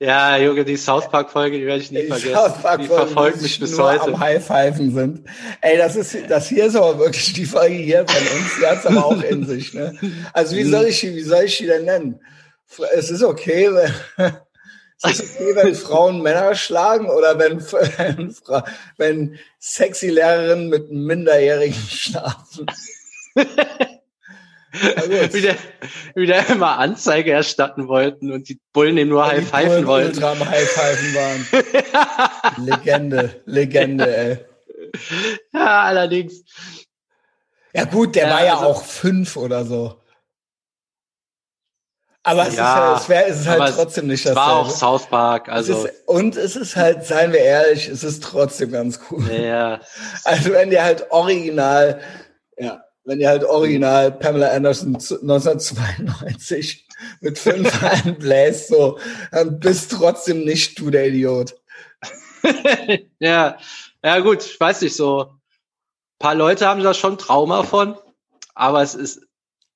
Ja, 0.00 0.36
Junge, 0.36 0.64
die 0.64 0.76
South 0.76 1.08
Park 1.08 1.30
Folge, 1.30 1.56
die 1.56 1.66
werde 1.66 1.80
ich 1.80 1.90
nie 1.90 2.02
die 2.02 2.08
vergessen. 2.08 2.34
South 2.34 2.60
Park 2.60 2.80
die 2.80 2.88
verfolgt 2.88 3.40
mich 3.40 3.58
bis 3.58 3.78
heute. 3.78 4.02
Am 4.02 4.18
High-Pfeifen 4.18 4.92
sind. 4.92 5.26
Ey, 5.60 5.78
das 5.78 5.94
ist, 5.96 6.16
das 6.28 6.48
hier 6.48 6.66
ist 6.66 6.76
aber 6.76 6.98
wirklich 6.98 7.32
die 7.32 7.46
Folge 7.46 7.76
hier 7.76 8.04
von 8.06 8.38
uns, 8.38 8.56
die 8.58 8.66
hat's 8.66 8.84
aber 8.84 9.06
auch 9.06 9.22
in 9.22 9.46
sich, 9.46 9.72
ne? 9.72 9.96
Also, 10.32 10.56
wie 10.56 10.64
soll 10.64 10.86
ich, 10.86 11.02
wie 11.04 11.22
soll 11.22 11.44
ich 11.44 11.56
die 11.58 11.66
denn 11.66 11.84
nennen? 11.84 12.20
Es 12.94 13.08
ist 13.08 13.22
okay, 13.22 13.70
es 14.16 14.32
Ist 15.04 15.22
es 15.22 15.34
okay, 15.34 15.56
wenn 15.56 15.74
Frauen 15.74 16.22
Männer 16.22 16.54
schlagen 16.54 17.08
oder 17.10 17.38
wenn, 17.38 17.60
wenn, 17.60 18.34
wenn 18.96 19.38
sexy 19.58 20.08
Lehrerinnen 20.08 20.68
mit 20.68 20.90
Minderjährigen 20.90 21.74
schlafen? 21.88 22.66
wieder, 24.74 25.54
wieder 26.14 26.48
immer 26.48 26.78
Anzeige 26.78 27.32
erstatten 27.32 27.88
wollten 27.88 28.32
und 28.32 28.48
die 28.48 28.60
Bullen 28.72 28.98
ihm 28.98 29.08
nur 29.08 29.26
high 29.26 29.46
pfeifen 29.46 29.86
wollten. 29.86 30.16
Ultra 30.16 30.38
high 30.38 30.68
pfeifen 30.68 31.14
waren. 31.14 32.66
Legende, 32.66 33.42
Legende, 33.46 34.16
ey. 34.16 34.38
Ja, 35.52 35.82
allerdings. 35.82 36.44
Ja 37.72 37.84
gut, 37.84 38.14
der 38.14 38.28
ja, 38.28 38.34
war 38.34 38.44
ja 38.44 38.54
also, 38.54 38.66
auch 38.66 38.84
fünf 38.84 39.36
oder 39.36 39.64
so. 39.64 40.00
Aber 42.26 42.48
es 42.48 42.56
ja, 42.56 42.94
ist, 42.94 43.02
es, 43.02 43.08
wär, 43.10 43.28
es 43.28 43.40
ist 43.40 43.48
halt 43.48 43.74
trotzdem 43.74 44.06
nicht 44.06 44.24
das. 44.24 44.34
War 44.34 44.56
auch 44.56 44.70
South 44.70 45.06
Park, 45.06 45.50
also. 45.50 45.74
Es 45.74 45.84
ist, 45.84 46.08
und 46.08 46.36
es 46.36 46.56
ist 46.56 46.74
halt, 46.74 47.04
seien 47.04 47.32
wir 47.32 47.40
ehrlich, 47.40 47.86
es 47.86 48.02
ist 48.02 48.22
trotzdem 48.22 48.72
ganz 48.72 48.98
cool. 49.10 49.30
Ja. 49.30 49.80
Also 50.24 50.52
wenn 50.52 50.70
dir 50.70 50.82
halt 50.82 51.10
original, 51.10 52.00
ja, 52.56 52.82
wenn 53.04 53.20
ihr 53.20 53.28
halt 53.28 53.44
original 53.44 54.10
Pamela 54.10 54.50
Anderson 54.52 54.94
1992 54.94 56.88
mit 57.20 57.38
fünf 57.38 57.82
einbläst, 58.04 58.68
so, 58.68 58.98
dann 59.30 59.60
bist 59.60 59.92
trotzdem 59.92 60.44
nicht 60.44 60.78
du 60.78 60.88
der 60.90 61.08
Idiot. 61.08 61.54
ja, 63.18 63.58
ja 64.02 64.18
gut, 64.20 64.42
ich 64.44 64.58
weiß 64.58 64.80
nicht, 64.80 64.96
so 64.96 65.24
ein 65.24 65.28
paar 66.18 66.34
Leute 66.34 66.66
haben 66.66 66.82
da 66.82 66.94
schon 66.94 67.18
Trauma 67.18 67.64
von, 67.64 67.98
aber 68.54 68.80
es 68.80 68.94
ist, 68.94 69.20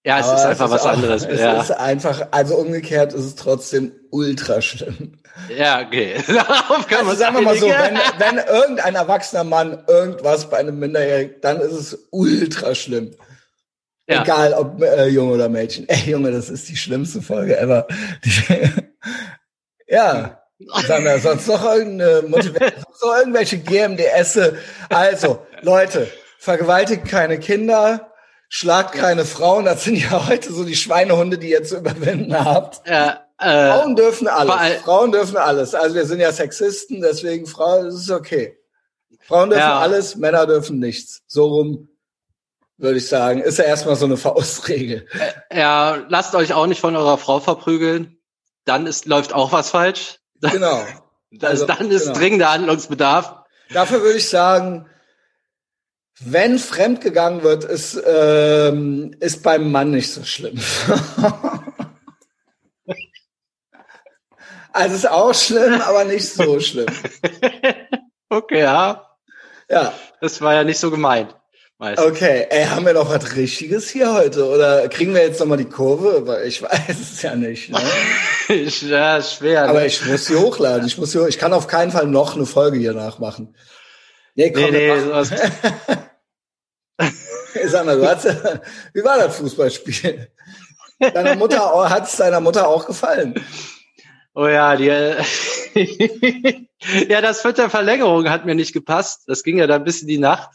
ja, 0.05 0.21
es 0.21 0.27
aber 0.27 0.37
ist 0.37 0.45
einfach 0.45 0.67
es 0.67 0.71
ist 0.71 0.75
was 0.75 0.83
auch, 0.83 0.93
anderes. 0.93 1.25
Es 1.27 1.41
ja. 1.41 1.61
ist 1.61 1.71
einfach, 1.73 2.29
also 2.31 2.57
umgekehrt 2.57 3.13
ist 3.13 3.25
es 3.25 3.35
trotzdem 3.35 3.93
ultra 4.11 4.61
schlimm. 4.63 5.19
Ja, 5.57 5.81
okay. 5.81 6.15
Darauf 6.27 6.87
kann 6.87 7.07
also 7.07 7.15
sagen 7.15 7.37
wir 7.37 7.43
mal 7.43 7.57
so, 7.57 7.69
wenn, 7.69 7.99
wenn 8.19 8.39
irgendein 8.39 8.95
erwachsener 8.95 9.45
Mann 9.45 9.85
irgendwas 9.87 10.49
bei 10.51 10.59
einem 10.59 10.79
Minderjährigen, 10.79 11.41
dann 11.41 11.61
ist 11.61 11.73
es 11.73 12.09
ultra 12.11 12.75
schlimm. 12.75 13.15
Ja. 14.09 14.23
Egal 14.23 14.55
ob 14.55 14.81
äh, 14.83 15.09
Junge 15.09 15.35
oder 15.35 15.49
Mädchen. 15.49 15.87
Ey, 15.89 16.11
Junge, 16.11 16.33
das 16.33 16.49
ist 16.49 16.69
die 16.69 16.77
schlimmste 16.77 17.23
Folge 17.23 17.59
ever. 17.59 17.87
Ja. 19.89 20.43
Sagen 20.87 21.05
wir 21.05 21.19
sonst 21.19 21.47
noch 21.47 21.65
irgendeine 21.65 22.23
Motivation, 22.29 22.85
so 22.93 23.15
irgendwelche 23.15 23.59
GMDS. 23.59 24.39
Also, 24.91 25.47
Leute, 25.63 26.09
vergewaltigt 26.39 27.07
keine 27.07 27.39
Kinder, 27.39 28.08
schlagt 28.49 28.93
keine 28.93 29.25
Frauen. 29.25 29.65
Das 29.65 29.85
sind 29.85 29.97
ja 29.97 30.29
heute 30.29 30.53
so 30.53 30.65
die 30.65 30.77
Schweinehunde, 30.77 31.39
die 31.39 31.51
ihr 31.51 31.65
zu 31.65 31.79
überwinden 31.79 32.35
habt. 32.35 32.87
Ja. 32.89 33.25
Äh, 33.39 33.73
Frauen 33.73 33.95
dürfen 33.95 34.27
alles. 34.27 34.83
Frauen 34.83 35.13
dürfen 35.13 35.37
alles. 35.37 35.75
Also 35.75 35.95
wir 35.95 36.07
sind 36.07 36.21
ja 36.21 36.33
Sexisten, 36.33 37.01
deswegen 37.01 37.47
Frauen, 37.47 37.85
das 37.85 37.95
ist 37.95 38.11
okay. 38.11 38.59
Frauen 39.21 39.51
dürfen 39.51 39.63
ja. 39.63 39.79
alles, 39.79 40.17
Männer 40.17 40.47
dürfen 40.47 40.79
nichts. 40.81 41.23
So 41.27 41.47
rum 41.47 41.89
würde 42.79 42.99
ich 42.99 43.09
sagen. 43.09 43.41
Ist 43.41 43.59
ja 43.59 43.65
erstmal 43.65 43.97
so 43.97 44.07
eine 44.07 44.17
Faustregel. 44.17 45.07
Äh, 45.51 45.59
ja, 45.61 46.05
lasst 46.09 46.35
euch 46.35 46.53
auch 46.53 46.67
nicht 46.67 46.81
von 46.81 46.97
eurer 46.97 47.19
Frau 47.19 47.39
verprügeln. 47.39 48.19
Dann 48.65 48.87
ist, 48.87 49.07
läuft 49.07 49.33
auch 49.35 49.53
was 49.53 49.71
falsch. 49.71 50.19
Genau. 50.41 50.83
Also, 51.43 51.67
dann 51.67 51.91
ist 51.91 52.07
genau. 52.07 52.19
dringender 52.19 52.53
Handlungsbedarf. 52.53 53.35
Dafür 53.75 54.01
würde 54.01 54.17
ich 54.17 54.31
sagen, 54.31 54.87
wenn 56.21 56.59
fremd 56.59 57.01
gegangen 57.01 57.43
wird, 57.43 57.65
ist, 57.65 58.01
ähm, 58.07 59.15
ist 59.21 59.43
beim 59.43 59.71
Mann 59.71 59.91
nicht 59.91 60.13
so 60.13 60.25
schlimm. 60.25 60.59
Also 64.79 64.95
ist 64.95 65.11
auch 65.11 65.35
schlimm, 65.35 65.81
aber 65.81 66.05
nicht 66.05 66.29
so 66.29 66.61
schlimm. 66.61 66.87
okay, 68.29 68.61
ja. 68.61 69.09
Ja. 69.69 69.93
Das 70.21 70.41
war 70.41 70.55
ja 70.55 70.63
nicht 70.63 70.79
so 70.79 70.91
gemeint. 70.93 71.35
Meist. 71.79 72.01
Okay, 72.01 72.47
ey, 72.51 72.65
haben 72.65 72.87
wir 72.87 72.93
noch 72.93 73.09
was 73.09 73.37
Richtiges 73.37 73.89
hier 73.89 74.13
heute? 74.13 74.47
Oder 74.47 74.89
kriegen 74.89 75.15
wir 75.15 75.23
jetzt 75.23 75.39
nochmal 75.39 75.59
die 75.59 75.65
Kurve? 75.65 76.27
Weil 76.27 76.47
ich 76.47 76.63
weiß 76.63 77.01
es 77.01 77.23
ja 77.23 77.35
nicht. 77.37 77.71
Ne? 77.71 77.81
ja, 78.49 79.23
schwer. 79.23 79.69
Aber 79.69 79.81
ne? 79.81 79.87
ich 79.87 80.05
muss 80.05 80.27
sie 80.27 80.37
hochladen. 80.37 80.87
Ich 80.87 80.99
muss 80.99 81.13
sie, 81.13 81.27
ich 81.29 81.39
kann 81.39 81.53
auf 81.53 81.67
keinen 81.67 81.93
Fall 81.93 82.07
noch 82.07 82.35
eine 82.35 82.47
Folge 82.47 82.79
hier 82.79 82.95
nachmachen. 82.95 83.55
Nee, 84.39 84.53
komm, 84.53 84.71
nee, 84.71 84.71
nee, 84.71 85.01
sowas. 85.01 85.31
Sag 87.67 87.87
mal, 87.87 87.97
du 87.97 88.07
hast, 88.07 88.25
wie 88.95 89.03
war 89.03 89.19
das 89.19 89.37
Fußballspiel? 89.37 90.29
Deiner 91.01 91.35
Mutter, 91.35 91.91
hat 91.91 92.07
es 92.07 92.15
deiner 92.17 92.41
Mutter 92.41 92.69
auch 92.69 92.87
gefallen? 92.87 93.35
Oh 94.35 94.47
ja, 94.47 94.77
die, 94.77 94.87
ja, 97.09 97.21
das 97.21 97.43
vierte 97.43 97.69
Verlängerung 97.69 98.31
hat 98.31 98.47
mir 98.47 98.55
nicht 98.55 98.73
gepasst. 98.73 99.25
Das 99.27 99.43
ging 99.43 99.59
ja 99.59 99.67
dann 99.67 99.83
bis 99.83 100.03
in 100.03 100.09
die 100.09 100.19
Nacht. 100.19 100.51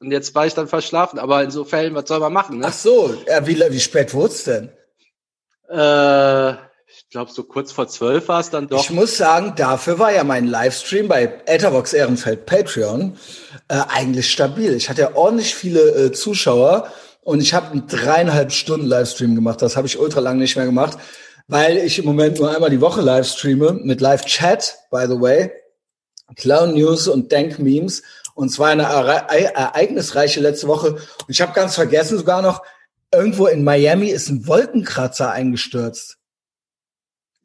Und 0.00 0.10
jetzt 0.10 0.34
war 0.34 0.46
ich 0.46 0.54
dann 0.54 0.66
verschlafen. 0.66 1.20
Aber 1.20 1.44
in 1.44 1.52
so 1.52 1.64
Fällen, 1.64 1.94
was 1.94 2.08
soll 2.08 2.18
man 2.18 2.32
machen? 2.32 2.58
Ne? 2.58 2.66
Ach 2.66 2.72
so, 2.72 3.14
ja, 3.28 3.46
wie, 3.46 3.56
wie 3.56 3.80
spät 3.80 4.14
wurde 4.14 4.34
es 4.34 4.42
denn? 4.42 4.72
Äh, 5.68 6.56
ich 6.90 7.08
glaube, 7.10 7.30
so 7.30 7.44
kurz 7.44 7.72
vor 7.72 7.88
zwölf 7.88 8.28
war 8.28 8.40
es 8.40 8.50
dann 8.50 8.68
doch. 8.68 8.82
Ich 8.82 8.90
muss 8.90 9.16
sagen, 9.16 9.54
dafür 9.56 9.98
war 9.98 10.12
ja 10.12 10.24
mein 10.24 10.46
Livestream 10.46 11.08
bei 11.08 11.40
Etherbox 11.46 11.92
Ehrenfeld 11.92 12.46
Patreon 12.46 13.16
äh, 13.68 13.80
eigentlich 13.88 14.30
stabil. 14.30 14.74
Ich 14.74 14.88
hatte 14.88 15.02
ja 15.02 15.14
ordentlich 15.14 15.54
viele 15.54 15.80
äh, 15.80 16.12
Zuschauer 16.12 16.90
und 17.22 17.40
ich 17.40 17.54
habe 17.54 17.72
einen 17.72 17.86
dreieinhalb 17.86 18.52
Stunden 18.52 18.86
Livestream 18.86 19.34
gemacht. 19.34 19.62
Das 19.62 19.76
habe 19.76 19.86
ich 19.86 19.98
ultra 19.98 20.20
lang 20.20 20.38
nicht 20.38 20.56
mehr 20.56 20.66
gemacht 20.66 20.98
weil 21.48 21.78
ich 21.78 21.98
im 21.98 22.04
Moment 22.04 22.38
nur 22.38 22.54
einmal 22.54 22.70
die 22.70 22.80
Woche 22.80 23.00
live 23.00 23.26
streame 23.26 23.72
mit 23.82 24.00
Live-Chat, 24.00 24.78
by 24.90 25.06
the 25.08 25.18
way, 25.18 25.50
Clown 26.36 26.74
News 26.74 27.08
und 27.08 27.32
Denk 27.32 27.58
Memes. 27.58 28.02
Und 28.34 28.50
zwar 28.50 28.68
eine 28.68 28.82
ereignisreiche 28.84 30.40
letzte 30.40 30.68
Woche. 30.68 30.92
Und 30.92 31.02
ich 31.28 31.40
habe 31.40 31.54
ganz 31.54 31.74
vergessen 31.74 32.18
sogar 32.18 32.42
noch, 32.42 32.62
irgendwo 33.12 33.46
in 33.46 33.64
Miami 33.64 34.08
ist 34.08 34.28
ein 34.28 34.46
Wolkenkratzer 34.46 35.32
eingestürzt. 35.32 36.17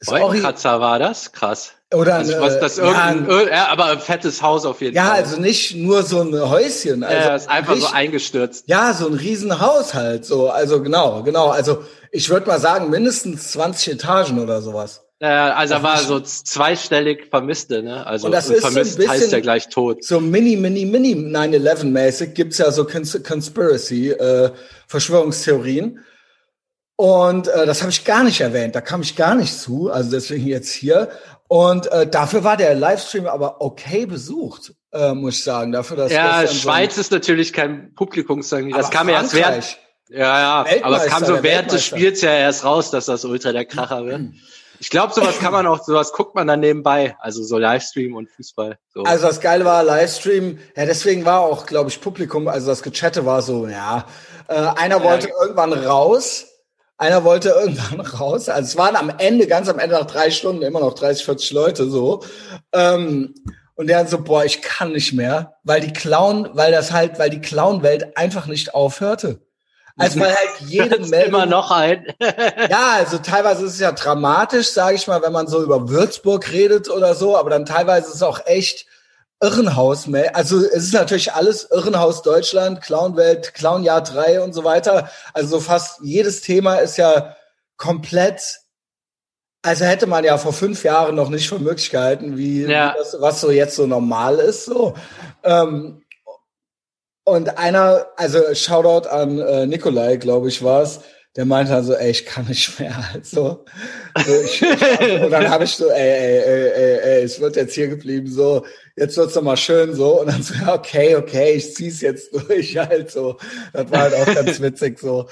Wolkenkratzer 0.08 0.80
war 0.80 1.00
das? 1.00 1.32
Krass. 1.32 1.74
Oder 1.94 2.16
also, 2.16 2.40
was, 2.40 2.60
das 2.60 2.78
irgendein, 2.78 3.30
ja, 3.30 3.50
ja, 3.50 3.68
aber 3.70 3.86
ein 3.86 4.00
fettes 4.00 4.42
Haus 4.42 4.66
auf 4.66 4.82
jeden 4.82 4.96
ja, 4.96 5.06
Fall. 5.06 5.20
Ja, 5.20 5.24
also 5.24 5.40
nicht 5.40 5.76
nur 5.76 6.04
so 6.04 6.22
ein 6.22 6.34
Häuschen. 6.34 7.04
Also 7.04 7.30
ja, 7.30 7.36
ist 7.36 7.50
einfach 7.50 7.74
richtig, 7.74 7.90
so 7.90 7.96
eingestürzt. 7.96 8.66
Ja, 8.68 8.94
so 8.94 9.08
ein 9.08 9.14
Riesenhaus 9.14 9.94
halt. 9.94 10.26
So, 10.26 10.50
also 10.50 10.82
genau, 10.82 11.22
genau. 11.24 11.50
Also 11.50 11.84
ich 12.12 12.30
würde 12.30 12.48
mal 12.48 12.60
sagen, 12.60 12.90
mindestens 12.90 13.52
20 13.52 13.94
Etagen 13.94 14.40
oder 14.40 14.62
sowas. 14.62 15.04
Ja, 15.22 15.54
also 15.54 15.76
er 15.76 15.84
war 15.84 16.00
so 16.00 16.20
zweistellig 16.20 17.28
Vermisste, 17.30 17.82
ne? 17.82 18.06
Also 18.06 18.26
und 18.26 18.34
das 18.34 18.50
ist 18.50 18.60
vermisst 18.60 18.98
so 18.98 19.04
ein 19.04 19.10
heißt 19.10 19.32
ja 19.32 19.40
gleich 19.40 19.70
tot. 19.70 20.04
So 20.04 20.20
mini, 20.20 20.58
mini, 20.58 20.86
mini 20.86 21.14
9-11-mäßig 21.14 22.34
gibt's 22.34 22.58
ja 22.58 22.72
so 22.72 22.84
Cons 22.86 23.18
Conspiracy, 23.24 24.10
äh, 24.10 24.52
Verschwörungstheorien. 24.88 26.00
Und 27.04 27.50
äh, 27.50 27.66
das 27.66 27.82
habe 27.82 27.92
ich 27.92 28.06
gar 28.06 28.24
nicht 28.24 28.40
erwähnt, 28.40 28.76
da 28.76 28.80
kam 28.80 29.02
ich 29.02 29.18
gar 29.18 29.36
nicht 29.36 29.60
zu, 29.60 29.92
also 29.92 30.10
deswegen 30.10 30.48
jetzt 30.48 30.72
hier. 30.72 31.10
Und 31.50 31.92
äh, 31.92 32.08
dafür 32.08 32.46
war 32.46 32.56
der 32.56 32.76
Livestream 32.76 33.28
aber 33.28 33.60
okay 33.60 34.06
besucht, 34.06 34.74
äh, 34.94 35.14
muss 35.14 35.40
ich 35.40 35.44
sagen. 35.44 35.74
Dafür, 35.74 35.98
dass 35.98 36.14
ja, 36.14 36.48
Schweiz 36.48 36.96
so 36.96 37.02
ist 37.02 37.12
natürlich 37.12 37.52
kein 37.52 37.94
Publikumssong. 37.94 38.70
Das 38.70 38.90
kam 38.90 39.10
ja 39.10 39.16
erst 39.16 39.34
während. 39.34 39.78
Ja, 40.08 40.64
ja, 40.64 40.84
aber 40.84 41.04
es 41.04 41.08
kam 41.08 41.26
so 41.26 41.44
während 41.44 41.74
des 41.74 41.84
Spiels 41.84 42.22
ja 42.22 42.32
erst 42.32 42.64
raus, 42.64 42.90
dass 42.90 43.08
das 43.08 43.26
Ultra 43.26 43.52
der 43.52 43.66
Kracher 43.66 44.06
wird. 44.06 44.22
Ich 44.80 44.90
glaube, 44.90 45.14
sowas 45.14 45.40
kann 45.40 45.52
man 45.52 45.68
auch, 45.68 45.84
sowas 45.84 46.14
guckt 46.14 46.36
man 46.36 46.48
dann 46.48 46.62
nebenbei. 46.62 47.18
Also 47.20 47.44
so 47.44 47.58
Livestream 47.58 48.16
und 48.16 48.30
Fußball. 48.30 48.78
So. 48.94 49.04
Also 49.04 49.28
das 49.28 49.42
Geile 49.42 49.66
war 49.66 49.84
Livestream, 49.84 50.58
ja, 50.78 50.86
deswegen 50.86 51.26
war 51.26 51.42
auch, 51.42 51.66
glaube 51.66 51.90
ich, 51.90 52.00
Publikum, 52.00 52.48
also 52.48 52.68
das 52.68 52.82
Gechatte 52.82 53.26
war 53.26 53.42
so, 53.42 53.68
ja, 53.68 54.06
äh, 54.48 54.54
einer 54.54 55.04
wollte 55.04 55.28
ja. 55.28 55.34
irgendwann 55.42 55.74
raus, 55.74 56.46
einer 56.98 57.24
wollte 57.24 57.50
irgendwann 57.50 58.02
raus. 58.20 58.50
Also 58.50 58.68
es 58.68 58.78
waren 58.78 58.96
am 58.96 59.12
Ende, 59.18 59.48
ganz 59.48 59.70
am 59.70 59.80
Ende 59.80 59.96
nach 59.96 60.08
drei 60.08 60.32
Stunden 60.32 60.62
immer 60.62 60.80
noch 60.80 60.94
30, 60.94 61.26
40 61.26 61.52
Leute 61.52 61.90
so. 61.90 62.24
Ähm, 62.72 63.34
und 63.76 63.88
der 63.88 64.08
so, 64.08 64.22
boah, 64.22 64.46
ich 64.46 64.62
kann 64.62 64.92
nicht 64.92 65.14
mehr, 65.14 65.56
weil 65.64 65.82
die 65.82 65.94
Clown, 65.94 66.50
weil 66.54 66.72
das 66.72 66.92
halt, 66.92 67.18
weil 67.18 67.30
die 67.30 67.42
Clown-Welt 67.42 68.18
einfach 68.18 68.46
nicht 68.46 68.76
aufhörte. 68.76 69.42
Also 69.98 70.20
weil 70.20 70.36
halt 70.36 70.50
jede 70.68 71.00
Meldung 71.00 71.30
immer 71.30 71.46
noch 71.46 71.72
ein. 71.72 72.06
ja, 72.70 72.94
also 72.98 73.18
teilweise 73.18 73.66
ist 73.66 73.74
es 73.74 73.80
ja 73.80 73.92
dramatisch, 73.92 74.70
sage 74.70 74.96
ich 74.96 75.08
mal, 75.08 75.22
wenn 75.22 75.34
man 75.34 75.48
so 75.48 75.62
über 75.64 75.90
Würzburg 75.90 76.52
redet 76.52 76.90
oder 76.90 77.16
so, 77.16 77.38
aber 77.38 77.50
dann 77.50 77.66
teilweise 77.66 78.08
ist 78.08 78.16
es 78.16 78.24
auch 78.24 78.46
echt 78.46 78.86
Irrenhaus. 79.44 80.08
Also 80.34 80.58
es 80.58 80.86
ist 80.86 80.94
natürlich 80.94 81.34
alles 81.34 81.68
Irrenhaus 81.70 82.22
Deutschland, 82.22 82.82
Clownwelt, 82.82 83.54
Clownjahr 83.54 84.02
3 84.02 84.42
und 84.42 84.54
so 84.54 84.64
weiter. 84.64 85.10
Also 85.34 85.60
fast 85.60 86.00
jedes 86.02 86.42
Thema 86.42 86.78
ist 86.78 86.98
ja 86.98 87.36
komplett 87.78 88.64
also 89.66 89.86
hätte 89.86 90.08
man 90.08 90.26
ja 90.26 90.38
vor 90.38 90.52
fünf 90.52 90.84
Jahren 90.84 91.16
noch 91.16 91.30
nicht 91.30 91.48
für 91.48 91.58
Möglichkeiten, 91.58 92.38
wie, 92.38 92.66
ja. 92.66 92.94
das, 92.98 93.16
was 93.20 93.40
so 93.40 93.50
jetzt 93.50 93.78
so 93.78 93.88
normal 93.88 94.40
ist. 94.40 94.66
So. 94.66 94.94
Ähm, 95.42 96.04
und 97.24 97.58
einer, 97.58 98.08
also 98.18 98.54
Shoutout 98.54 99.08
an 99.08 99.40
äh, 99.40 99.66
Nikolai, 99.66 100.18
glaube 100.18 100.50
ich, 100.50 100.62
war 100.64 100.82
es, 100.82 101.00
der 101.36 101.46
meinte 101.46 101.74
also, 101.74 101.96
ey, 101.96 102.12
ich 102.12 102.25
kann 102.25 102.46
nicht 102.46 102.80
mehr. 102.80 102.94
Also, 103.13 103.66
so, 104.25 104.42
ich, 104.44 104.62
ich, 104.62 105.22
und 105.22 105.32
dann 105.32 105.50
habe 105.50 105.63
ich 105.63 105.72
so, 105.72 105.90
ey, 105.90 105.98
ey, 105.98 106.40
ey, 106.42 106.70
ey, 106.70 107.00
ey, 107.00 107.24
es 107.24 107.40
wird 107.40 107.56
jetzt 107.56 107.74
hier 107.74 107.88
geblieben, 107.88 108.28
so, 108.28 108.66
jetzt 108.96 109.18
wird's 109.18 109.34
doch 109.34 109.42
mal 109.42 109.58
schön 109.58 109.96
so. 109.96 110.22
Und 110.22 110.28
dann 110.28 110.44
so, 110.44 110.54
okay, 110.68 111.16
okay, 111.16 111.54
ich 111.54 111.74
zieh's 111.74 112.02
jetzt 112.02 112.34
durch, 112.34 112.78
halt 112.78 113.10
so. 113.10 113.38
Das 113.74 113.90
war 113.92 114.02
halt 114.02 114.13
auch 114.13 114.34
ganz 114.34 114.62
witzig 114.62 115.00
so. 115.00 115.28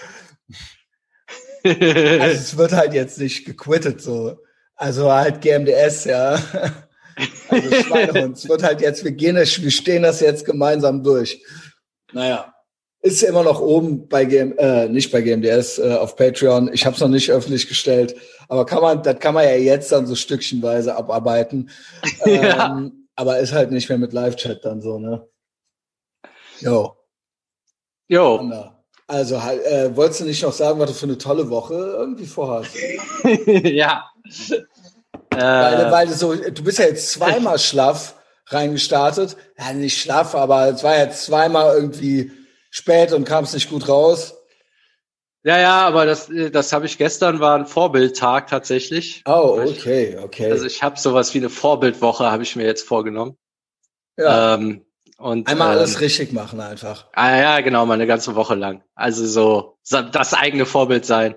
Also 1.64 1.80
es 1.80 2.58
wird 2.58 2.72
halt 2.72 2.94
jetzt 2.94 3.20
nicht 3.20 3.46
gequittet 3.46 4.02
so. 4.02 4.40
Also 4.76 5.12
halt 5.12 5.42
GMDS, 5.42 6.06
ja. 6.06 6.42
Also 7.50 7.72
Schweinehund. 7.84 8.38
es 8.38 8.50
wird 8.50 8.64
halt 8.64 8.82
jetzt, 8.82 9.04
wir 9.04 9.12
gehen 9.12 9.36
wir 9.36 9.46
stehen 9.46 10.02
das 10.02 10.22
jetzt 10.22 10.46
gemeinsam 10.46 11.04
durch. 11.04 11.44
Naja 12.14 12.51
ist 13.02 13.24
immer 13.24 13.44
noch 13.44 13.60
oben 13.60 14.08
bei 14.08 14.26
GM, 14.26 14.58
äh, 14.58 14.88
nicht 14.88 15.12
bei 15.12 15.22
GMDS 15.22 15.80
äh, 15.80 15.96
auf 15.96 16.16
Patreon. 16.16 16.70
Ich 16.72 16.86
habe 16.86 16.96
es 16.96 17.02
noch 17.02 17.08
nicht 17.08 17.32
öffentlich 17.32 17.68
gestellt, 17.68 18.16
aber 18.48 18.66
kann 18.66 18.82
man, 18.82 19.02
das 19.02 19.20
kann 19.20 19.34
man 19.34 19.44
ja 19.46 19.56
jetzt 19.56 19.92
dann 19.92 20.06
so 20.06 20.16
stückchenweise 20.16 20.96
abarbeiten. 20.96 21.70
ja. 22.26 22.78
Ähm, 22.78 23.08
aber 23.16 23.40
ist 23.40 23.54
halt 23.54 23.72
nicht 23.72 23.90
mehr 23.90 23.98
mit 23.98 24.14
Live-Chat 24.14 24.64
dann 24.64 24.82
so, 24.82 25.00
ne? 25.00 25.28
Jo. 26.60 26.96
Jo. 28.08 28.52
Also, 29.08 29.44
halt, 29.44 29.64
äh, 29.66 29.96
wolltest 29.96 30.22
du 30.22 30.26
nicht 30.26 30.44
noch 30.44 30.54
sagen, 30.54 30.80
was 30.80 30.90
du 30.90 30.96
für 30.96 31.06
eine 31.06 31.18
tolle 31.18 31.50
Woche 31.50 31.74
irgendwie 31.74 32.26
vorhast? 32.26 32.72
ja. 33.46 34.06
Weil, 35.30 35.88
äh. 35.88 35.92
weil 35.92 36.08
du 36.08 36.14
so, 36.14 36.34
du 36.34 36.64
bist 36.64 36.80
ja 36.80 36.86
jetzt 36.86 37.12
zweimal 37.12 37.58
schlaff 37.58 38.16
reingestartet. 38.48 39.38
Ja, 39.58 39.74
nicht 39.74 40.00
schlaff, 40.00 40.36
aber 40.36 40.70
es 40.70 40.84
war 40.84 40.98
ja 40.98 41.10
zweimal 41.10 41.76
irgendwie 41.76 42.32
spät 42.72 43.14
und 43.14 43.26
kam 43.26 43.44
es 43.44 43.54
nicht 43.54 43.70
gut 43.70 43.88
raus. 43.88 44.36
Ja, 45.44 45.60
ja, 45.60 45.88
aber 45.88 46.06
das, 46.06 46.30
das 46.52 46.72
habe 46.72 46.86
ich 46.86 46.98
gestern, 46.98 47.40
war 47.40 47.58
ein 47.58 47.66
Vorbildtag 47.66 48.48
tatsächlich. 48.48 49.24
Oh, 49.26 49.60
okay, 49.60 50.18
okay. 50.22 50.52
Also 50.52 50.66
ich 50.66 50.84
habe 50.84 51.00
sowas 51.00 51.34
wie 51.34 51.40
eine 51.40 51.50
Vorbildwoche, 51.50 52.32
habe 52.32 52.44
ich 52.44 52.56
mir 52.56 52.66
jetzt 52.66 52.88
vorgenommen. 52.88 53.38
Ja. 54.18 54.56
Ähm, 54.56 54.86
und, 55.18 55.48
Einmal 55.48 55.74
ähm, 55.74 55.78
alles 55.80 56.00
richtig 56.00 56.32
machen 56.32 56.60
einfach. 56.60 57.08
Ah, 57.14 57.38
ja, 57.38 57.62
genau, 57.62 57.86
mal 57.86 57.96
eine 57.96 58.08
ganze 58.08 58.36
Woche 58.36 58.56
lang. 58.56 58.84
Also 58.96 59.26
so 59.26 59.78
das 59.84 60.34
eigene 60.34 60.66
Vorbild 60.66 61.06
sein. 61.06 61.36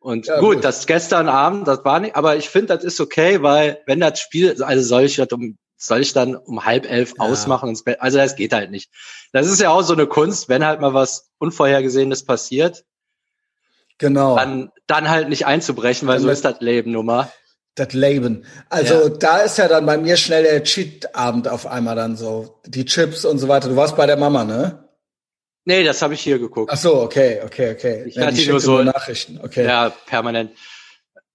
Und 0.00 0.26
ja, 0.26 0.38
gut, 0.38 0.56
gut, 0.56 0.64
das 0.64 0.86
gestern 0.86 1.28
Abend, 1.28 1.66
das 1.66 1.84
war 1.84 1.98
nicht, 1.98 2.14
aber 2.14 2.36
ich 2.36 2.50
finde, 2.50 2.74
das 2.74 2.84
ist 2.84 3.00
okay, 3.00 3.42
weil 3.42 3.82
wenn 3.86 4.00
das 4.00 4.20
Spiel, 4.20 4.62
also 4.62 4.82
soll 4.82 5.04
ich 5.04 5.16
das 5.16 5.28
um 5.32 5.56
soll 5.76 6.00
ich 6.00 6.12
dann 6.12 6.36
um 6.36 6.64
halb 6.64 6.90
elf 6.90 7.14
ja. 7.18 7.24
ausmachen 7.24 7.68
ins 7.68 7.84
Bett? 7.84 8.00
Also 8.00 8.18
das 8.18 8.36
geht 8.36 8.52
halt 8.52 8.70
nicht. 8.70 8.90
Das 9.32 9.46
ist 9.46 9.60
ja 9.60 9.70
auch 9.70 9.82
so 9.82 9.92
eine 9.92 10.06
Kunst, 10.06 10.48
wenn 10.48 10.64
halt 10.64 10.80
mal 10.80 10.94
was 10.94 11.30
Unvorhergesehenes 11.38 12.24
passiert. 12.24 12.84
Genau. 13.98 14.36
Dann, 14.36 14.72
dann 14.86 15.08
halt 15.08 15.28
nicht 15.28 15.46
einzubrechen, 15.46 16.08
weil 16.08 16.16
dann 16.16 16.24
so 16.24 16.30
ist 16.30 16.44
das 16.44 16.60
Leben 16.60 16.92
nun 16.92 17.06
mal. 17.06 17.32
Das 17.74 17.92
Leben. 17.92 18.44
Also 18.68 18.94
ja. 18.94 19.08
da 19.08 19.38
ist 19.38 19.58
ja 19.58 19.66
dann 19.66 19.84
bei 19.84 19.98
mir 19.98 20.16
schnell 20.16 20.44
der 20.44 20.62
Cheat-Abend 20.62 21.48
auf 21.48 21.66
einmal 21.66 21.96
dann 21.96 22.16
so. 22.16 22.60
Die 22.66 22.84
Chips 22.84 23.24
und 23.24 23.38
so 23.38 23.48
weiter. 23.48 23.68
Du 23.68 23.76
warst 23.76 23.96
bei 23.96 24.06
der 24.06 24.16
Mama, 24.16 24.44
ne? 24.44 24.88
Nee, 25.64 25.82
das 25.82 26.02
habe 26.02 26.14
ich 26.14 26.20
hier 26.20 26.38
geguckt. 26.38 26.70
Ach 26.72 26.76
so, 26.76 27.00
okay, 27.00 27.40
okay, 27.44 27.72
okay. 27.72 28.04
Ich 28.06 28.16
ja, 28.16 28.26
hatte 28.26 28.48
nur 28.48 28.60
so 28.60 28.82
Nachrichten, 28.82 29.40
okay. 29.42 29.64
Ja, 29.64 29.90
permanent. 30.06 30.52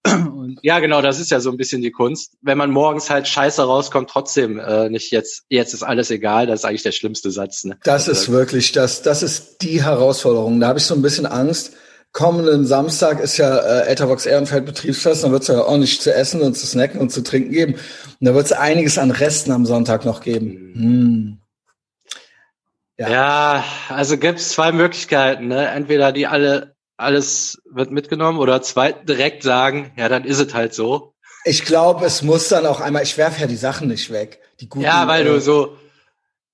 Und 0.05 0.59
ja, 0.61 0.79
genau, 0.79 1.01
das 1.01 1.19
ist 1.19 1.31
ja 1.31 1.39
so 1.39 1.51
ein 1.51 1.57
bisschen 1.57 1.81
die 1.81 1.91
Kunst. 1.91 2.33
Wenn 2.41 2.57
man 2.57 2.71
morgens 2.71 3.09
halt 3.09 3.27
scheiße 3.27 3.61
rauskommt, 3.61 4.09
trotzdem 4.09 4.59
äh, 4.59 4.89
nicht 4.89 5.11
jetzt, 5.11 5.43
jetzt 5.49 5.73
ist 5.73 5.83
alles 5.83 6.09
egal, 6.11 6.47
das 6.47 6.61
ist 6.61 6.65
eigentlich 6.65 6.83
der 6.83 6.91
schlimmste 6.91 7.31
Satz. 7.31 7.63
Ne? 7.65 7.77
Das 7.83 8.07
also, 8.07 8.11
ist 8.11 8.31
wirklich, 8.31 8.71
das, 8.71 9.01
das 9.01 9.23
ist 9.23 9.61
die 9.61 9.83
Herausforderung. 9.83 10.59
Da 10.59 10.67
habe 10.67 10.79
ich 10.79 10.85
so 10.85 10.95
ein 10.95 11.01
bisschen 11.01 11.25
Angst. 11.25 11.73
Kommenden 12.11 12.65
Samstag 12.65 13.19
ist 13.19 13.37
ja 13.37 13.55
äh, 13.57 13.91
Etherbox 13.91 14.25
Ehrenfeld 14.25 14.65
Betriebsfest, 14.65 15.23
dann 15.23 15.31
wird 15.31 15.43
es 15.43 15.47
ja 15.47 15.61
ordentlich 15.63 16.01
zu 16.01 16.11
essen 16.13 16.41
und 16.41 16.55
zu 16.55 16.65
snacken 16.65 16.99
und 16.99 17.11
zu 17.11 17.21
trinken 17.21 17.51
geben. 17.51 17.73
Und 17.73 18.27
da 18.27 18.33
wird 18.33 18.47
es 18.47 18.51
einiges 18.51 18.97
an 18.97 19.11
Resten 19.11 19.51
am 19.51 19.65
Sonntag 19.65 20.05
noch 20.05 20.21
geben. 20.21 20.71
Mhm. 20.73 20.81
Hm. 20.81 21.39
Ja. 22.97 23.09
ja, 23.09 23.63
also 23.87 24.17
gibt 24.17 24.39
es 24.39 24.49
zwei 24.49 24.73
Möglichkeiten. 24.73 25.47
Ne? 25.47 25.69
Entweder 25.69 26.11
die 26.11 26.27
alle 26.27 26.75
alles 26.99 27.61
wird 27.71 27.91
mitgenommen 27.91 28.39
oder 28.39 28.61
zwei 28.61 28.91
direkt 28.91 29.43
sagen, 29.43 29.91
ja, 29.95 30.09
dann 30.09 30.25
ist 30.25 30.39
es 30.39 30.53
halt 30.53 30.73
so. 30.73 31.13
Ich 31.45 31.63
glaube, 31.63 32.05
es 32.05 32.21
muss 32.21 32.49
dann 32.49 32.65
auch 32.65 32.81
einmal, 32.81 33.03
ich 33.03 33.17
werfe 33.17 33.41
ja 33.41 33.47
die 33.47 33.55
Sachen 33.55 33.87
nicht 33.87 34.11
weg. 34.11 34.41
Die 34.59 34.67
guten, 34.67 34.83
ja, 34.83 35.07
weil 35.07 35.25
äh, 35.25 35.29
du 35.29 35.39
so, 35.39 35.77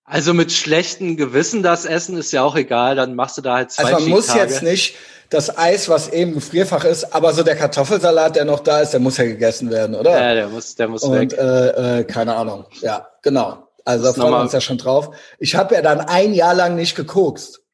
also 0.03 0.35
mit 0.35 0.51
schlechtem 0.51 1.17
Gewissen 1.17 1.63
das 1.63 1.85
Essen 1.85 2.15
ist 2.17 2.31
ja 2.31 2.43
auch 2.43 2.55
egal, 2.55 2.95
dann 2.95 3.15
machst 3.15 3.37
du 3.37 3.41
da 3.41 3.55
halt 3.55 3.71
zwei 3.71 3.85
Also 3.85 3.99
man 4.01 4.09
muss 4.09 4.33
jetzt 4.35 4.61
nicht 4.61 4.95
das 5.31 5.57
Eis, 5.57 5.89
was 5.89 6.09
eben 6.09 6.35
Gefrierfach 6.35 6.85
ist, 6.85 7.15
aber 7.15 7.33
so 7.33 7.41
der 7.41 7.55
Kartoffelsalat, 7.55 8.35
der 8.35 8.45
noch 8.45 8.59
da 8.59 8.81
ist, 8.81 8.91
der 8.91 8.99
muss 8.99 9.17
ja 9.17 9.25
gegessen 9.25 9.71
werden, 9.71 9.95
oder? 9.95 10.11
Ja, 10.11 10.35
der 10.35 10.47
muss, 10.49 10.75
der 10.75 10.87
muss 10.87 11.01
Und, 11.01 11.13
weg. 11.13 11.33
Äh, 11.33 11.99
äh, 11.99 12.03
keine 12.03 12.35
Ahnung. 12.35 12.65
Ja, 12.81 13.07
genau. 13.23 13.67
Also 13.83 14.05
da 14.05 14.13
freuen 14.13 14.31
wir 14.31 14.41
uns 14.41 14.53
ja 14.53 14.61
schon 14.61 14.77
drauf. 14.77 15.09
Ich 15.39 15.55
habe 15.55 15.73
ja 15.73 15.81
dann 15.81 16.01
ein 16.01 16.35
Jahr 16.35 16.53
lang 16.53 16.75
nicht 16.75 16.95
gekokst. 16.95 17.64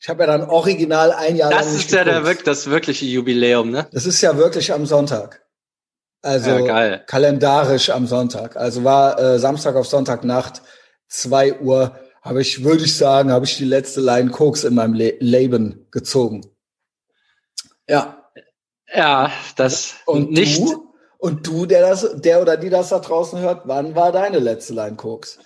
Ich 0.00 0.08
habe 0.08 0.22
ja 0.22 0.26
dann 0.26 0.48
original 0.48 1.12
ein 1.12 1.36
Jahr 1.36 1.50
das 1.50 1.64
lang. 1.64 1.74
Das 1.74 1.84
ist 1.84 1.90
ja 1.92 2.04
der, 2.04 2.34
das 2.34 2.70
wirkliche 2.70 3.06
Jubiläum, 3.06 3.70
ne? 3.70 3.88
Das 3.92 4.06
ist 4.06 4.20
ja 4.20 4.36
wirklich 4.36 4.72
am 4.72 4.86
Sonntag. 4.86 5.44
Also 6.22 6.50
ja, 6.50 6.98
kalendarisch 6.98 7.90
am 7.90 8.06
Sonntag. 8.06 8.56
Also 8.56 8.84
war 8.84 9.18
äh, 9.18 9.38
Samstag 9.38 9.76
auf 9.76 9.86
Sonntagnacht, 9.86 10.62
zwei 11.08 11.58
Uhr, 11.60 11.96
habe 12.22 12.42
ich, 12.42 12.64
würde 12.64 12.84
ich 12.84 12.96
sagen, 12.96 13.30
habe 13.30 13.44
ich 13.44 13.56
die 13.56 13.64
letzte 13.64 14.00
Line 14.00 14.30
Koks 14.30 14.64
in 14.64 14.74
meinem 14.74 14.94
Le 14.94 15.16
Leben 15.20 15.86
gezogen. 15.90 16.44
Ja. 17.88 18.30
Ja, 18.92 19.32
das 19.56 19.94
und 20.06 20.30
nicht. 20.30 20.60
Du? 20.60 20.92
Und 21.18 21.46
du, 21.46 21.66
der 21.66 21.82
das, 21.82 22.06
der 22.14 22.40
oder 22.40 22.56
die 22.56 22.70
das 22.70 22.90
da 22.90 23.00
draußen 23.00 23.40
hört, 23.40 23.62
wann 23.64 23.94
war 23.94 24.12
deine 24.12 24.38
letzte 24.38 24.74
Line 24.74 24.96
Koks? 24.96 25.38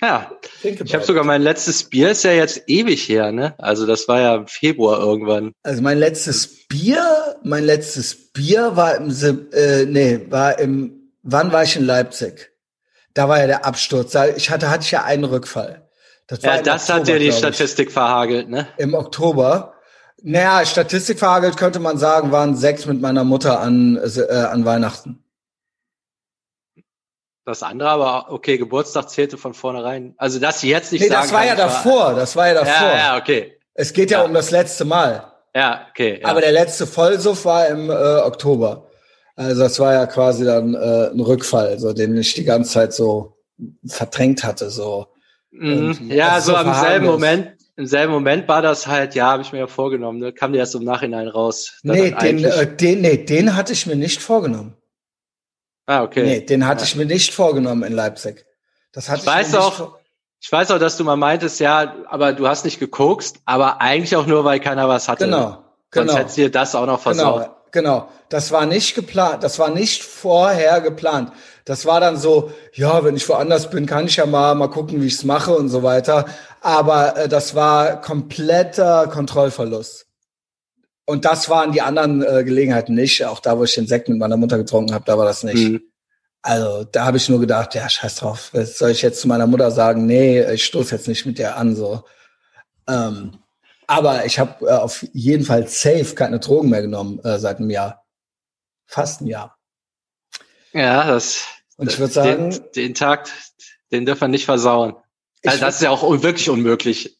Ja, 0.00 0.30
ich 0.62 0.94
habe 0.94 1.04
sogar 1.04 1.24
mein 1.24 1.42
letztes 1.42 1.84
Bier 1.84 2.10
ist 2.10 2.22
ja 2.22 2.32
jetzt 2.32 2.62
ewig 2.68 3.08
her, 3.08 3.32
ne? 3.32 3.54
Also 3.58 3.84
das 3.84 4.06
war 4.06 4.20
ja 4.20 4.36
im 4.36 4.46
Februar 4.46 5.00
irgendwann. 5.00 5.52
Also 5.64 5.82
mein 5.82 5.98
letztes 5.98 6.66
Bier, 6.68 7.36
mein 7.42 7.64
letztes 7.64 8.32
Bier 8.32 8.76
war 8.76 8.96
im 8.96 9.10
äh, 9.52 9.86
nee, 9.86 10.20
war 10.28 10.58
im 10.58 11.12
wann 11.22 11.52
war 11.52 11.64
ich 11.64 11.74
in 11.74 11.84
Leipzig? 11.84 12.52
Da 13.14 13.28
war 13.28 13.40
ja 13.40 13.48
der 13.48 13.66
Absturz. 13.66 14.14
Ich 14.36 14.50
hatte 14.50 14.70
hatte 14.70 14.84
ich 14.84 14.92
ja 14.92 15.02
einen 15.02 15.24
Rückfall. 15.24 15.88
Das 16.28 16.42
ja, 16.42 16.62
das 16.62 16.82
Oktober, 16.82 17.00
hat 17.00 17.08
ja 17.08 17.18
die 17.18 17.32
Statistik 17.32 17.90
verhagelt, 17.90 18.48
ne? 18.48 18.68
Im 18.76 18.94
Oktober. 18.94 19.74
Naja, 20.22 20.64
Statistik 20.66 21.18
verhagelt 21.18 21.56
könnte 21.56 21.80
man 21.80 21.96
sagen, 21.96 22.32
waren 22.32 22.56
sechs 22.56 22.86
mit 22.86 23.00
meiner 23.00 23.24
Mutter 23.24 23.60
an, 23.60 23.96
äh, 23.96 24.34
an 24.34 24.64
Weihnachten. 24.64 25.24
Das 27.48 27.62
andere 27.62 27.88
aber, 27.88 28.26
okay, 28.30 28.58
Geburtstag 28.58 29.08
zählte 29.08 29.38
von 29.38 29.54
vornherein. 29.54 30.12
Also, 30.18 30.38
dass 30.38 30.60
sie 30.60 30.68
jetzt 30.68 30.92
nicht 30.92 31.00
nee, 31.00 31.08
sagen 31.08 31.22
das 31.22 31.32
war 31.32 31.46
ja 31.46 31.56
davor, 31.56 32.12
das 32.12 32.36
war 32.36 32.48
ja 32.48 32.52
davor. 32.52 32.88
Ja, 32.88 32.96
ja, 32.96 33.16
okay. 33.16 33.58
Es 33.72 33.94
geht 33.94 34.10
ja, 34.10 34.18
ja. 34.18 34.26
um 34.26 34.34
das 34.34 34.50
letzte 34.50 34.84
Mal. 34.84 35.32
Ja, 35.56 35.86
okay. 35.88 36.20
Ja. 36.20 36.28
Aber 36.28 36.42
der 36.42 36.52
letzte 36.52 36.86
Vollsuff 36.86 37.46
war 37.46 37.68
im 37.68 37.88
äh, 37.88 37.94
Oktober. 37.94 38.90
Also 39.34 39.62
das 39.62 39.80
war 39.80 39.94
ja 39.94 40.04
quasi 40.04 40.44
dann 40.44 40.74
äh, 40.74 41.10
ein 41.10 41.20
Rückfall, 41.20 41.78
so 41.78 41.94
den 41.94 42.18
ich 42.18 42.34
die 42.34 42.44
ganze 42.44 42.70
Zeit 42.70 42.92
so 42.92 43.38
verdrängt 43.86 44.44
hatte. 44.44 44.68
So. 44.68 45.06
Mhm. 45.50 45.96
Ja, 46.10 46.42
so, 46.42 46.52
so 46.52 46.58
am 46.58 46.74
selben 46.74 47.06
Moment, 47.06 47.52
im 47.76 47.86
selben 47.86 48.12
Moment 48.12 48.46
war 48.46 48.60
das 48.60 48.86
halt, 48.86 49.14
ja, 49.14 49.30
habe 49.30 49.40
ich 49.40 49.52
mir 49.52 49.60
ja 49.60 49.68
vorgenommen, 49.68 50.18
ne? 50.18 50.34
kam 50.34 50.52
dir 50.52 50.58
erst 50.58 50.74
im 50.74 50.84
Nachhinein 50.84 51.28
raus. 51.28 51.78
Nee, 51.82 52.10
den, 52.10 52.44
äh, 52.44 52.76
den, 52.76 53.00
nee, 53.00 53.16
den 53.16 53.56
hatte 53.56 53.72
ich 53.72 53.86
mir 53.86 53.96
nicht 53.96 54.20
vorgenommen. 54.20 54.74
Ah, 55.88 56.02
okay. 56.02 56.22
Nee, 56.22 56.40
den 56.42 56.66
hatte 56.66 56.82
ja. 56.82 56.86
ich 56.86 56.96
mir 56.96 57.06
nicht 57.06 57.32
vorgenommen 57.32 57.82
in 57.82 57.94
Leipzig. 57.94 58.44
Das 58.92 59.08
hatte 59.08 59.22
ich, 59.22 59.26
ich 59.26 59.32
weiß 59.32 59.54
auch, 59.54 59.96
ich 60.38 60.52
weiß 60.52 60.70
auch, 60.70 60.78
dass 60.78 60.98
du 60.98 61.04
mal 61.04 61.16
meintest, 61.16 61.60
ja, 61.60 61.94
aber 62.10 62.34
du 62.34 62.46
hast 62.46 62.66
nicht 62.66 62.78
gekokst, 62.78 63.38
aber 63.46 63.80
eigentlich 63.80 64.14
auch 64.14 64.26
nur, 64.26 64.44
weil 64.44 64.60
keiner 64.60 64.86
was 64.86 65.08
hatte. 65.08 65.24
Genau. 65.24 65.64
genau. 65.90 66.06
Sonst 66.06 66.18
hättest 66.18 66.36
du 66.36 66.42
dir 66.42 66.50
das 66.50 66.74
auch 66.74 66.84
noch 66.84 67.00
versaut. 67.00 67.40
Genau, 67.72 68.00
genau. 68.00 68.08
Das 68.28 68.52
war 68.52 68.66
nicht 68.66 68.94
geplant, 68.96 69.42
das 69.42 69.58
war 69.58 69.70
nicht 69.70 70.02
vorher 70.02 70.82
geplant. 70.82 71.32
Das 71.64 71.86
war 71.86 72.00
dann 72.00 72.18
so, 72.18 72.52
ja, 72.74 73.02
wenn 73.02 73.16
ich 73.16 73.26
woanders 73.26 73.70
bin, 73.70 73.86
kann 73.86 74.08
ich 74.08 74.16
ja 74.16 74.26
mal, 74.26 74.54
mal 74.54 74.68
gucken, 74.68 75.00
wie 75.00 75.06
ich's 75.06 75.24
mache 75.24 75.54
und 75.54 75.70
so 75.70 75.82
weiter. 75.82 76.26
Aber 76.60 77.16
äh, 77.16 77.28
das 77.28 77.54
war 77.54 77.98
kompletter 78.02 79.06
Kontrollverlust. 79.06 80.07
Und 81.08 81.24
das 81.24 81.48
waren 81.48 81.72
die 81.72 81.80
anderen 81.80 82.22
äh, 82.22 82.44
Gelegenheiten 82.44 82.94
nicht. 82.94 83.24
Auch 83.24 83.40
da, 83.40 83.58
wo 83.58 83.64
ich 83.64 83.74
den 83.74 83.86
Sekt 83.86 84.10
mit 84.10 84.18
meiner 84.18 84.36
Mutter 84.36 84.58
getrunken 84.58 84.92
habe, 84.92 85.06
da 85.06 85.16
war 85.16 85.24
das 85.24 85.42
nicht. 85.42 85.70
Mhm. 85.70 85.80
Also 86.42 86.84
da 86.84 87.06
habe 87.06 87.16
ich 87.16 87.30
nur 87.30 87.40
gedacht, 87.40 87.74
ja, 87.74 87.88
scheiß 87.88 88.16
drauf. 88.16 88.50
Was 88.52 88.76
soll 88.76 88.90
ich 88.90 89.00
jetzt 89.00 89.22
zu 89.22 89.26
meiner 89.26 89.46
Mutter 89.46 89.70
sagen? 89.70 90.04
Nee, 90.04 90.44
ich 90.52 90.66
stoße 90.66 90.94
jetzt 90.94 91.08
nicht 91.08 91.24
mit 91.24 91.38
dir 91.38 91.56
an. 91.56 91.74
so. 91.74 92.04
Ähm, 92.86 93.38
aber 93.86 94.26
ich 94.26 94.38
habe 94.38 94.66
äh, 94.66 94.72
auf 94.72 95.02
jeden 95.14 95.46
Fall 95.46 95.66
safe 95.66 96.14
keine 96.14 96.40
Drogen 96.40 96.68
mehr 96.68 96.82
genommen 96.82 97.20
äh, 97.24 97.38
seit 97.38 97.56
einem 97.56 97.70
Jahr. 97.70 98.04
Fast 98.84 99.22
ein 99.22 99.28
Jahr. 99.28 99.56
Ja, 100.74 101.06
das. 101.06 101.46
Und 101.78 101.90
ich 101.90 101.98
würde 101.98 102.12
sagen. 102.12 102.50
Den, 102.50 102.72
den, 102.76 102.94
Tag, 102.94 103.30
den 103.92 104.04
dürfen 104.04 104.20
wir 104.20 104.28
nicht 104.28 104.44
versauen. 104.44 104.94
Also 105.42 105.58
das 105.58 105.76
ist 105.76 105.80
ja 105.80 105.88
auch 105.88 106.02
wirklich 106.22 106.50
unmöglich. 106.50 107.18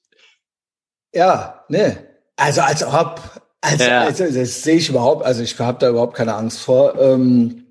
Ja, 1.14 1.64
nee. 1.70 1.96
Also 2.36 2.60
als 2.60 2.84
ob, 2.84 3.22
also, 3.70 3.84
ja. 3.84 4.00
also 4.02 4.24
das 4.24 4.62
sehe 4.62 4.76
ich 4.76 4.88
überhaupt, 4.88 5.24
also 5.24 5.42
ich 5.42 5.58
habe 5.58 5.78
da 5.78 5.88
überhaupt 5.88 6.16
keine 6.16 6.34
Angst 6.34 6.60
vor. 6.60 6.98
Ähm, 7.00 7.66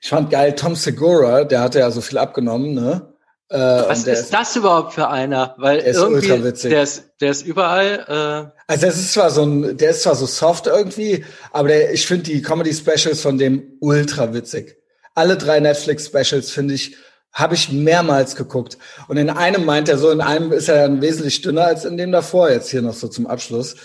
ich 0.00 0.08
fand 0.08 0.30
geil, 0.30 0.54
Tom 0.54 0.76
Segura, 0.76 1.44
der 1.44 1.60
hatte 1.60 1.80
ja 1.80 1.90
so 1.90 2.00
viel 2.00 2.18
abgenommen, 2.18 2.74
ne? 2.74 3.12
Äh, 3.48 3.58
Was 3.58 4.00
ist, 4.00 4.08
ist 4.08 4.34
das 4.34 4.56
überhaupt 4.56 4.94
für 4.94 5.08
einer? 5.08 5.54
Weil 5.58 5.78
der 5.78 5.86
ist 5.86 5.96
irgendwie, 5.96 6.30
ultra 6.30 6.44
witzig. 6.44 6.70
Der 6.70 6.82
ist, 6.82 7.04
der 7.20 7.30
ist 7.30 7.46
überall. 7.46 8.52
Äh 8.56 8.62
also 8.66 8.86
es 8.86 8.96
ist 8.96 9.12
zwar 9.12 9.30
so 9.30 9.42
ein, 9.44 9.76
der 9.76 9.90
ist 9.90 10.02
zwar 10.02 10.16
so 10.16 10.26
soft 10.26 10.66
irgendwie, 10.66 11.24
aber 11.52 11.68
der, 11.68 11.92
ich 11.92 12.06
finde 12.06 12.24
die 12.24 12.42
Comedy 12.42 12.74
Specials 12.74 13.20
von 13.20 13.38
dem 13.38 13.76
ultra 13.80 14.34
witzig. 14.34 14.76
Alle 15.14 15.36
drei 15.36 15.60
Netflix 15.60 16.06
Specials 16.06 16.50
finde 16.50 16.74
ich, 16.74 16.96
habe 17.32 17.54
ich 17.54 17.70
mehrmals 17.70 18.34
geguckt. 18.34 18.78
Und 19.08 19.16
in 19.16 19.30
einem 19.30 19.64
meint 19.64 19.88
er 19.88 19.98
so, 19.98 20.10
in 20.10 20.20
einem 20.20 20.52
ist 20.52 20.68
er 20.68 20.82
dann 20.82 21.00
wesentlich 21.00 21.42
dünner 21.42 21.66
als 21.66 21.84
in 21.84 21.96
dem 21.96 22.10
davor. 22.10 22.50
Jetzt 22.50 22.70
hier 22.70 22.82
noch 22.82 22.94
so 22.94 23.06
zum 23.08 23.26
Abschluss. 23.26 23.76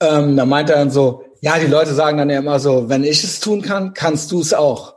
Ähm, 0.00 0.36
da 0.36 0.46
meint 0.46 0.70
er 0.70 0.76
dann 0.76 0.90
so, 0.90 1.24
ja, 1.40 1.58
die 1.58 1.66
Leute 1.66 1.94
sagen 1.94 2.18
dann 2.18 2.30
ja 2.30 2.38
immer 2.38 2.60
so, 2.60 2.88
wenn 2.88 3.04
ich 3.04 3.24
es 3.24 3.40
tun 3.40 3.62
kann, 3.62 3.94
kannst 3.94 4.30
du 4.32 4.40
es 4.40 4.52
auch. 4.52 4.96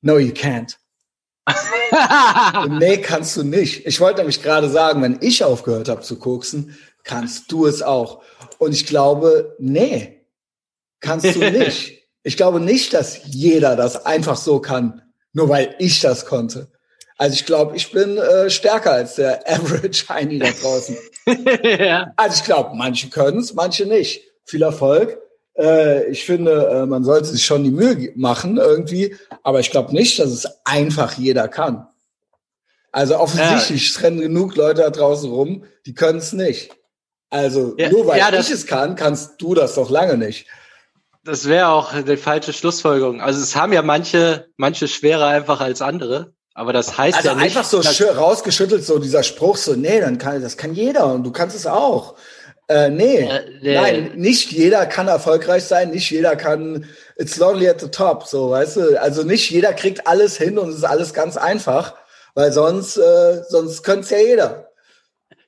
No, 0.00 0.18
you 0.18 0.32
can't. 0.32 0.76
nee, 2.78 2.98
kannst 2.98 3.36
du 3.36 3.42
nicht. 3.42 3.86
Ich 3.86 4.00
wollte 4.00 4.20
nämlich 4.20 4.42
gerade 4.42 4.68
sagen, 4.68 5.02
wenn 5.02 5.18
ich 5.20 5.44
aufgehört 5.44 5.88
habe 5.88 6.02
zu 6.02 6.18
koksen, 6.18 6.76
kannst 7.04 7.50
du 7.50 7.66
es 7.66 7.82
auch. 7.82 8.22
Und 8.58 8.72
ich 8.72 8.86
glaube, 8.86 9.56
nee, 9.58 10.26
kannst 11.00 11.34
du 11.34 11.38
nicht. 11.50 12.08
Ich 12.22 12.36
glaube 12.36 12.60
nicht, 12.60 12.94
dass 12.94 13.20
jeder 13.24 13.76
das 13.76 14.06
einfach 14.06 14.36
so 14.36 14.60
kann, 14.60 15.02
nur 15.32 15.48
weil 15.48 15.74
ich 15.78 16.00
das 16.00 16.26
konnte. 16.26 16.70
Also 17.22 17.34
ich 17.34 17.46
glaube, 17.46 17.76
ich 17.76 17.92
bin 17.92 18.18
äh, 18.18 18.50
stärker 18.50 18.94
als 18.94 19.14
der 19.14 19.48
Average 19.48 20.08
Heini 20.08 20.40
da 20.40 20.48
draußen. 20.50 20.96
ja. 21.78 22.12
Also 22.16 22.38
ich 22.38 22.44
glaube, 22.44 22.74
manche 22.74 23.10
können 23.10 23.38
es, 23.38 23.54
manche 23.54 23.86
nicht. 23.86 24.22
Viel 24.44 24.62
Erfolg. 24.62 25.18
Äh, 25.56 26.10
ich 26.10 26.24
finde, 26.24 26.66
äh, 26.66 26.84
man 26.84 27.04
sollte 27.04 27.28
sich 27.28 27.46
schon 27.46 27.62
die 27.62 27.70
Mühe 27.70 28.10
machen 28.16 28.56
irgendwie, 28.56 29.14
aber 29.44 29.60
ich 29.60 29.70
glaube 29.70 29.94
nicht, 29.94 30.18
dass 30.18 30.30
es 30.30 30.48
einfach 30.64 31.16
jeder 31.16 31.46
kann. 31.46 31.86
Also 32.90 33.16
offensichtlich 33.16 33.94
ja. 33.94 34.00
rennen 34.00 34.20
genug 34.20 34.56
Leute 34.56 34.82
da 34.82 34.90
draußen 34.90 35.30
rum, 35.30 35.62
die 35.86 35.94
können 35.94 36.18
es 36.18 36.32
nicht. 36.32 36.72
Also 37.30 37.76
ja, 37.78 37.88
nur 37.88 38.08
weil 38.08 38.18
ja, 38.18 38.32
ich 38.32 38.50
es 38.50 38.66
kann, 38.66 38.96
kannst 38.96 39.40
du 39.40 39.54
das 39.54 39.76
doch 39.76 39.90
lange 39.90 40.18
nicht. 40.18 40.48
Das 41.22 41.48
wäre 41.48 41.68
auch 41.68 41.92
die 42.02 42.16
falsche 42.16 42.52
Schlussfolgerung. 42.52 43.20
Also 43.20 43.40
es 43.40 43.54
haben 43.54 43.72
ja 43.72 43.82
manche, 43.82 44.48
manche 44.56 44.88
schwerer 44.88 45.28
einfach 45.28 45.60
als 45.60 45.82
andere. 45.82 46.34
Aber 46.54 46.72
das 46.72 46.98
heißt 46.98 47.16
also 47.16 47.28
ja 47.30 47.34
nicht. 47.34 47.56
einfach 47.56 47.64
so 47.64 47.80
rausgeschüttelt, 47.80 48.84
so 48.84 48.98
dieser 48.98 49.22
Spruch, 49.22 49.56
so, 49.56 49.74
nee, 49.74 50.00
dann 50.00 50.18
kann, 50.18 50.42
das 50.42 50.56
kann 50.56 50.74
jeder 50.74 51.06
und 51.06 51.24
du 51.24 51.32
kannst 51.32 51.56
es 51.56 51.66
auch. 51.66 52.14
Äh, 52.68 52.90
nee, 52.90 53.20
äh, 53.20 53.74
nein, 53.74 54.12
nicht 54.16 54.52
jeder 54.52 54.86
kann 54.86 55.08
erfolgreich 55.08 55.64
sein, 55.64 55.90
nicht 55.90 56.10
jeder 56.10 56.36
kann, 56.36 56.86
it's 57.16 57.36
lonely 57.38 57.68
at 57.68 57.80
the 57.80 57.88
top, 57.88 58.26
so, 58.26 58.50
weißt 58.50 58.76
du, 58.76 59.00
also 59.00 59.22
nicht 59.24 59.50
jeder 59.50 59.72
kriegt 59.72 60.06
alles 60.06 60.36
hin 60.36 60.58
und 60.58 60.70
es 60.70 60.76
ist 60.76 60.84
alles 60.84 61.12
ganz 61.12 61.36
einfach, 61.36 61.94
weil 62.34 62.52
sonst, 62.52 62.98
äh, 62.98 63.42
sonst 63.48 63.82
könnte 63.82 64.02
es 64.02 64.10
ja 64.10 64.18
jeder. 64.18 64.68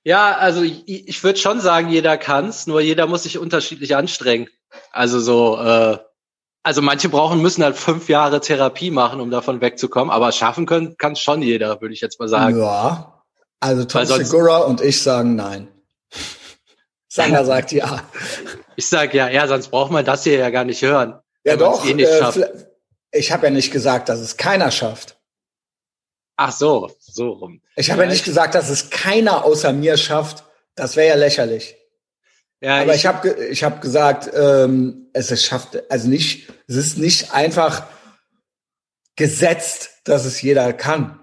Ja, 0.03 0.37
also 0.37 0.63
ich, 0.63 1.09
ich 1.09 1.23
würde 1.25 1.39
schon 1.39 1.61
sagen, 1.61 1.89
jeder 1.89 2.19
kann's, 2.19 2.67
nur 2.67 2.81
jeder 2.81 3.07
muss 3.07 3.23
sich 3.23 3.39
unterschiedlich 3.39 3.97
anstrengen. 3.97 4.49
Also 4.91 5.21
so, 5.21 5.59
äh, 5.59 5.99
also 6.65 6.81
manche 6.83 7.11
brauchen, 7.11 7.43
müssen 7.43 7.63
halt 7.63 7.77
fünf 7.77 8.09
Jahre 8.09 8.41
Therapie 8.41 8.91
machen, 8.91 9.21
um 9.21 9.31
davon 9.31 9.61
wegzukommen, 9.61 10.11
aber 10.11 10.33
schaffen 10.33 10.67
können 10.67 10.97
kann 10.97 11.15
schon 11.15 11.43
jeder, 11.43 11.81
würde 11.81 11.95
ich 11.95 12.01
jetzt 12.01 12.19
mal 12.19 12.29
sagen. 12.29 12.59
Ja, 12.59 13.23
also 13.61 13.85
Tom 13.85 14.05
Segura 14.05 14.59
und 14.59 14.81
ich 14.81 15.01
sagen 15.01 15.37
nein. 15.37 15.69
Sanger 17.09 17.45
sagt 17.45 17.71
ja. 17.71 18.03
Ich 18.77 18.89
sag 18.89 19.15
ja, 19.15 19.29
ja, 19.29 19.47
sonst 19.47 19.69
braucht 19.69 19.93
man 19.93 20.05
das 20.05 20.25
hier 20.25 20.39
ja 20.39 20.51
gar 20.51 20.65
nicht 20.65 20.83
hören. 20.83 21.21
Ja 21.45 21.57
doch, 21.57 21.85
eh 21.85 21.93
äh, 21.93 22.67
ich 23.13 23.31
habe 23.31 23.47
ja 23.47 23.53
nicht 23.53 23.71
gesagt, 23.71 24.09
dass 24.09 24.21
es 24.21 24.37
keiner 24.37 24.71
schafft. 24.71 25.19
Ach 26.37 26.51
so, 26.51 26.91
so 26.99 27.31
rum. 27.31 27.61
Ich 27.77 27.91
habe 27.91 28.03
ja 28.03 28.09
nicht 28.09 28.25
gesagt, 28.25 28.55
dass 28.55 28.71
es 28.71 28.91
keiner 28.91 29.45
außer 29.45 29.73
mir 29.73 29.97
schafft. 29.97 30.45
Das 30.75 30.97
wäre 30.97 31.09
ja 31.09 31.15
lächerlich. 31.15 31.77
Ja, 32.61 32.81
Aber 32.81 32.95
ich, 32.95 33.01
ich 33.01 33.07
habe 33.07 33.45
ich 33.51 33.65
hab 33.65 33.81
gesagt, 33.81 34.31
ähm, 34.35 35.09
es 35.13 35.31
ist 35.31 35.45
schafft, 35.45 35.91
also 35.91 36.09
nicht, 36.09 36.49
es 36.67 36.77
ist 36.77 36.99
nicht 36.99 37.35
einfach 37.35 37.87
gesetzt, 39.17 40.01
dass 40.05 40.25
es 40.25 40.41
jeder 40.43 40.73
kann. 40.73 41.21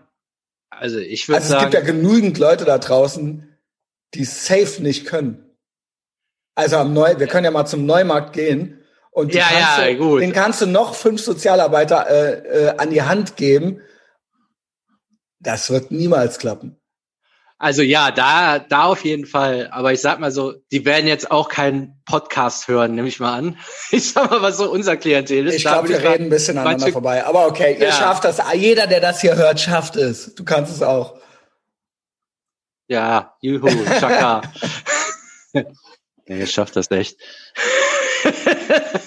Also 0.70 0.98
ich 0.98 1.28
würde 1.28 1.38
also 1.38 1.50
sagen, 1.50 1.66
es 1.66 1.72
gibt 1.72 1.86
ja 1.86 1.94
genügend 1.94 2.38
Leute 2.38 2.66
da 2.66 2.78
draußen, 2.78 3.58
die 4.14 4.26
safe 4.26 4.82
nicht 4.82 5.06
können. 5.06 5.58
Also 6.56 6.78
am 6.78 6.94
Neu, 6.94 7.18
wir 7.18 7.28
können 7.28 7.46
ja 7.46 7.52
mal 7.52 7.66
zum 7.66 7.86
Neumarkt 7.86 8.34
gehen 8.34 8.82
und 9.12 9.34
ja, 9.34 9.44
kannst 9.44 9.78
ja, 9.78 9.94
du, 9.94 10.20
den 10.20 10.34
kannst 10.34 10.62
du 10.62 10.66
noch 10.66 10.96
fünf 10.96 11.22
Sozialarbeiter 11.22 12.10
äh, 12.10 12.66
äh, 12.66 12.78
an 12.78 12.90
die 12.90 13.04
Hand 13.04 13.36
geben. 13.36 13.82
Das 15.40 15.70
wird 15.70 15.92
niemals 15.92 16.40
klappen. 16.40 16.81
Also 17.62 17.84
ja, 17.84 18.10
da, 18.10 18.58
da 18.58 18.86
auf 18.86 19.06
jeden 19.06 19.28
Fall. 19.28 19.70
Aber 19.72 19.94
ich 19.94 20.02
sag 20.02 20.20
mal 20.20 20.32
so, 20.32 20.56
die 20.72 20.84
werden 20.84 21.06
jetzt 21.06 21.30
auch 21.30 21.48
keinen 21.48 22.02
Podcast 22.06 22.68
hören, 22.68 22.96
nehme 22.96 23.08
ich 23.08 23.20
mal 23.20 23.38
an. 23.38 23.58
Ich 23.92 24.12
sag 24.12 24.32
mal, 24.32 24.42
was 24.42 24.58
so 24.58 24.72
unser 24.72 24.98
Klientel 24.98 25.46
ist. 25.46 25.56
Ich 25.56 25.62
glaube, 25.62 25.90
wir 25.90 26.02
reden 26.02 26.24
ein 26.24 26.30
bisschen 26.30 26.58
aneinander 26.58 26.92
vorbei. 26.92 27.24
Aber 27.24 27.46
okay, 27.46 27.78
ihr 27.80 27.88
ja. 27.88 27.94
schafft 27.94 28.24
das. 28.24 28.42
Jeder, 28.56 28.88
der 28.88 29.00
das 29.00 29.22
hier 29.22 29.36
hört, 29.36 29.60
schafft 29.60 29.96
es. 29.96 30.34
Du 30.34 30.44
kannst 30.44 30.74
es 30.74 30.82
auch. 30.82 31.20
Ja, 32.88 33.36
juhu, 33.42 33.70
Chaka. 34.00 34.42
Nee, 36.28 36.44
ich 36.44 36.52
schaff 36.52 36.72
das 36.72 36.90
echt. 36.92 37.20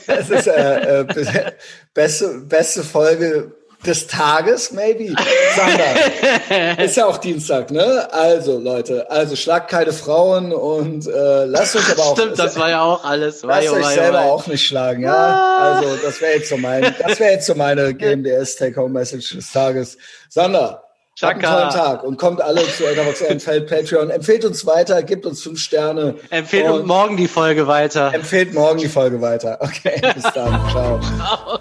das 0.06 0.28
ist 0.28 0.46
äh, 0.46 1.00
äh, 1.00 1.52
beste, 1.94 2.40
beste 2.40 2.84
Folge 2.84 3.54
des 3.86 4.06
Tages, 4.06 4.72
maybe. 4.72 5.14
Sander. 5.56 6.78
ist 6.84 6.96
ja 6.96 7.06
auch 7.06 7.18
Dienstag, 7.18 7.70
ne? 7.70 8.08
Also, 8.12 8.58
Leute, 8.58 9.10
also 9.10 9.36
schlagt 9.36 9.70
keine 9.70 9.92
Frauen 9.92 10.52
und 10.52 11.06
äh, 11.06 11.44
lasst 11.44 11.76
euch 11.76 11.90
aber 11.90 12.02
auch. 12.02 12.18
Stimmt, 12.18 12.38
das 12.38 12.58
war 12.58 12.70
ja 12.70 12.82
auch 12.82 13.04
alles. 13.04 13.42
Lasst 13.42 13.68
euch 13.68 13.86
selber 13.86 14.22
auch 14.22 14.46
nicht 14.46 14.66
schlagen, 14.66 15.02
ja. 15.02 15.14
Ah. 15.14 15.76
Also, 15.76 15.96
das 16.02 16.20
wäre 16.20 16.34
jetzt 16.34 16.48
so 16.48 16.56
mein, 16.56 16.94
das 16.98 17.20
wäre 17.20 17.32
jetzt 17.32 17.46
so 17.46 17.54
meine 17.54 17.94
GMDS 17.94 18.56
Take-Home-Message 18.56 19.36
des 19.36 19.52
Tages. 19.52 19.96
Sander, 20.28 20.84
Chaka. 21.16 21.34
Habt 21.34 21.44
einen 21.44 21.70
tollen 21.70 21.84
Tag 21.84 22.02
und 22.02 22.16
kommt 22.18 22.40
alle 22.40 22.62
zu 22.66 22.84
Innovation 22.84 23.38
Feld 23.38 23.68
Patreon. 23.68 24.10
Empfehlt 24.10 24.44
uns 24.44 24.66
weiter, 24.66 25.02
gibt 25.02 25.26
uns 25.26 25.42
fünf 25.42 25.60
Sterne. 25.60 26.16
Empfehlt 26.30 26.68
uns 26.68 26.86
morgen 26.86 27.16
die 27.16 27.28
Folge 27.28 27.68
weiter. 27.68 28.12
Empfehlt 28.12 28.52
morgen 28.52 28.80
die 28.80 28.88
Folge 28.88 29.20
weiter. 29.20 29.58
Okay, 29.60 30.00
bis 30.14 30.24
dann. 30.34 30.60
Ciao. 30.70 31.00
Ciao. 31.00 31.60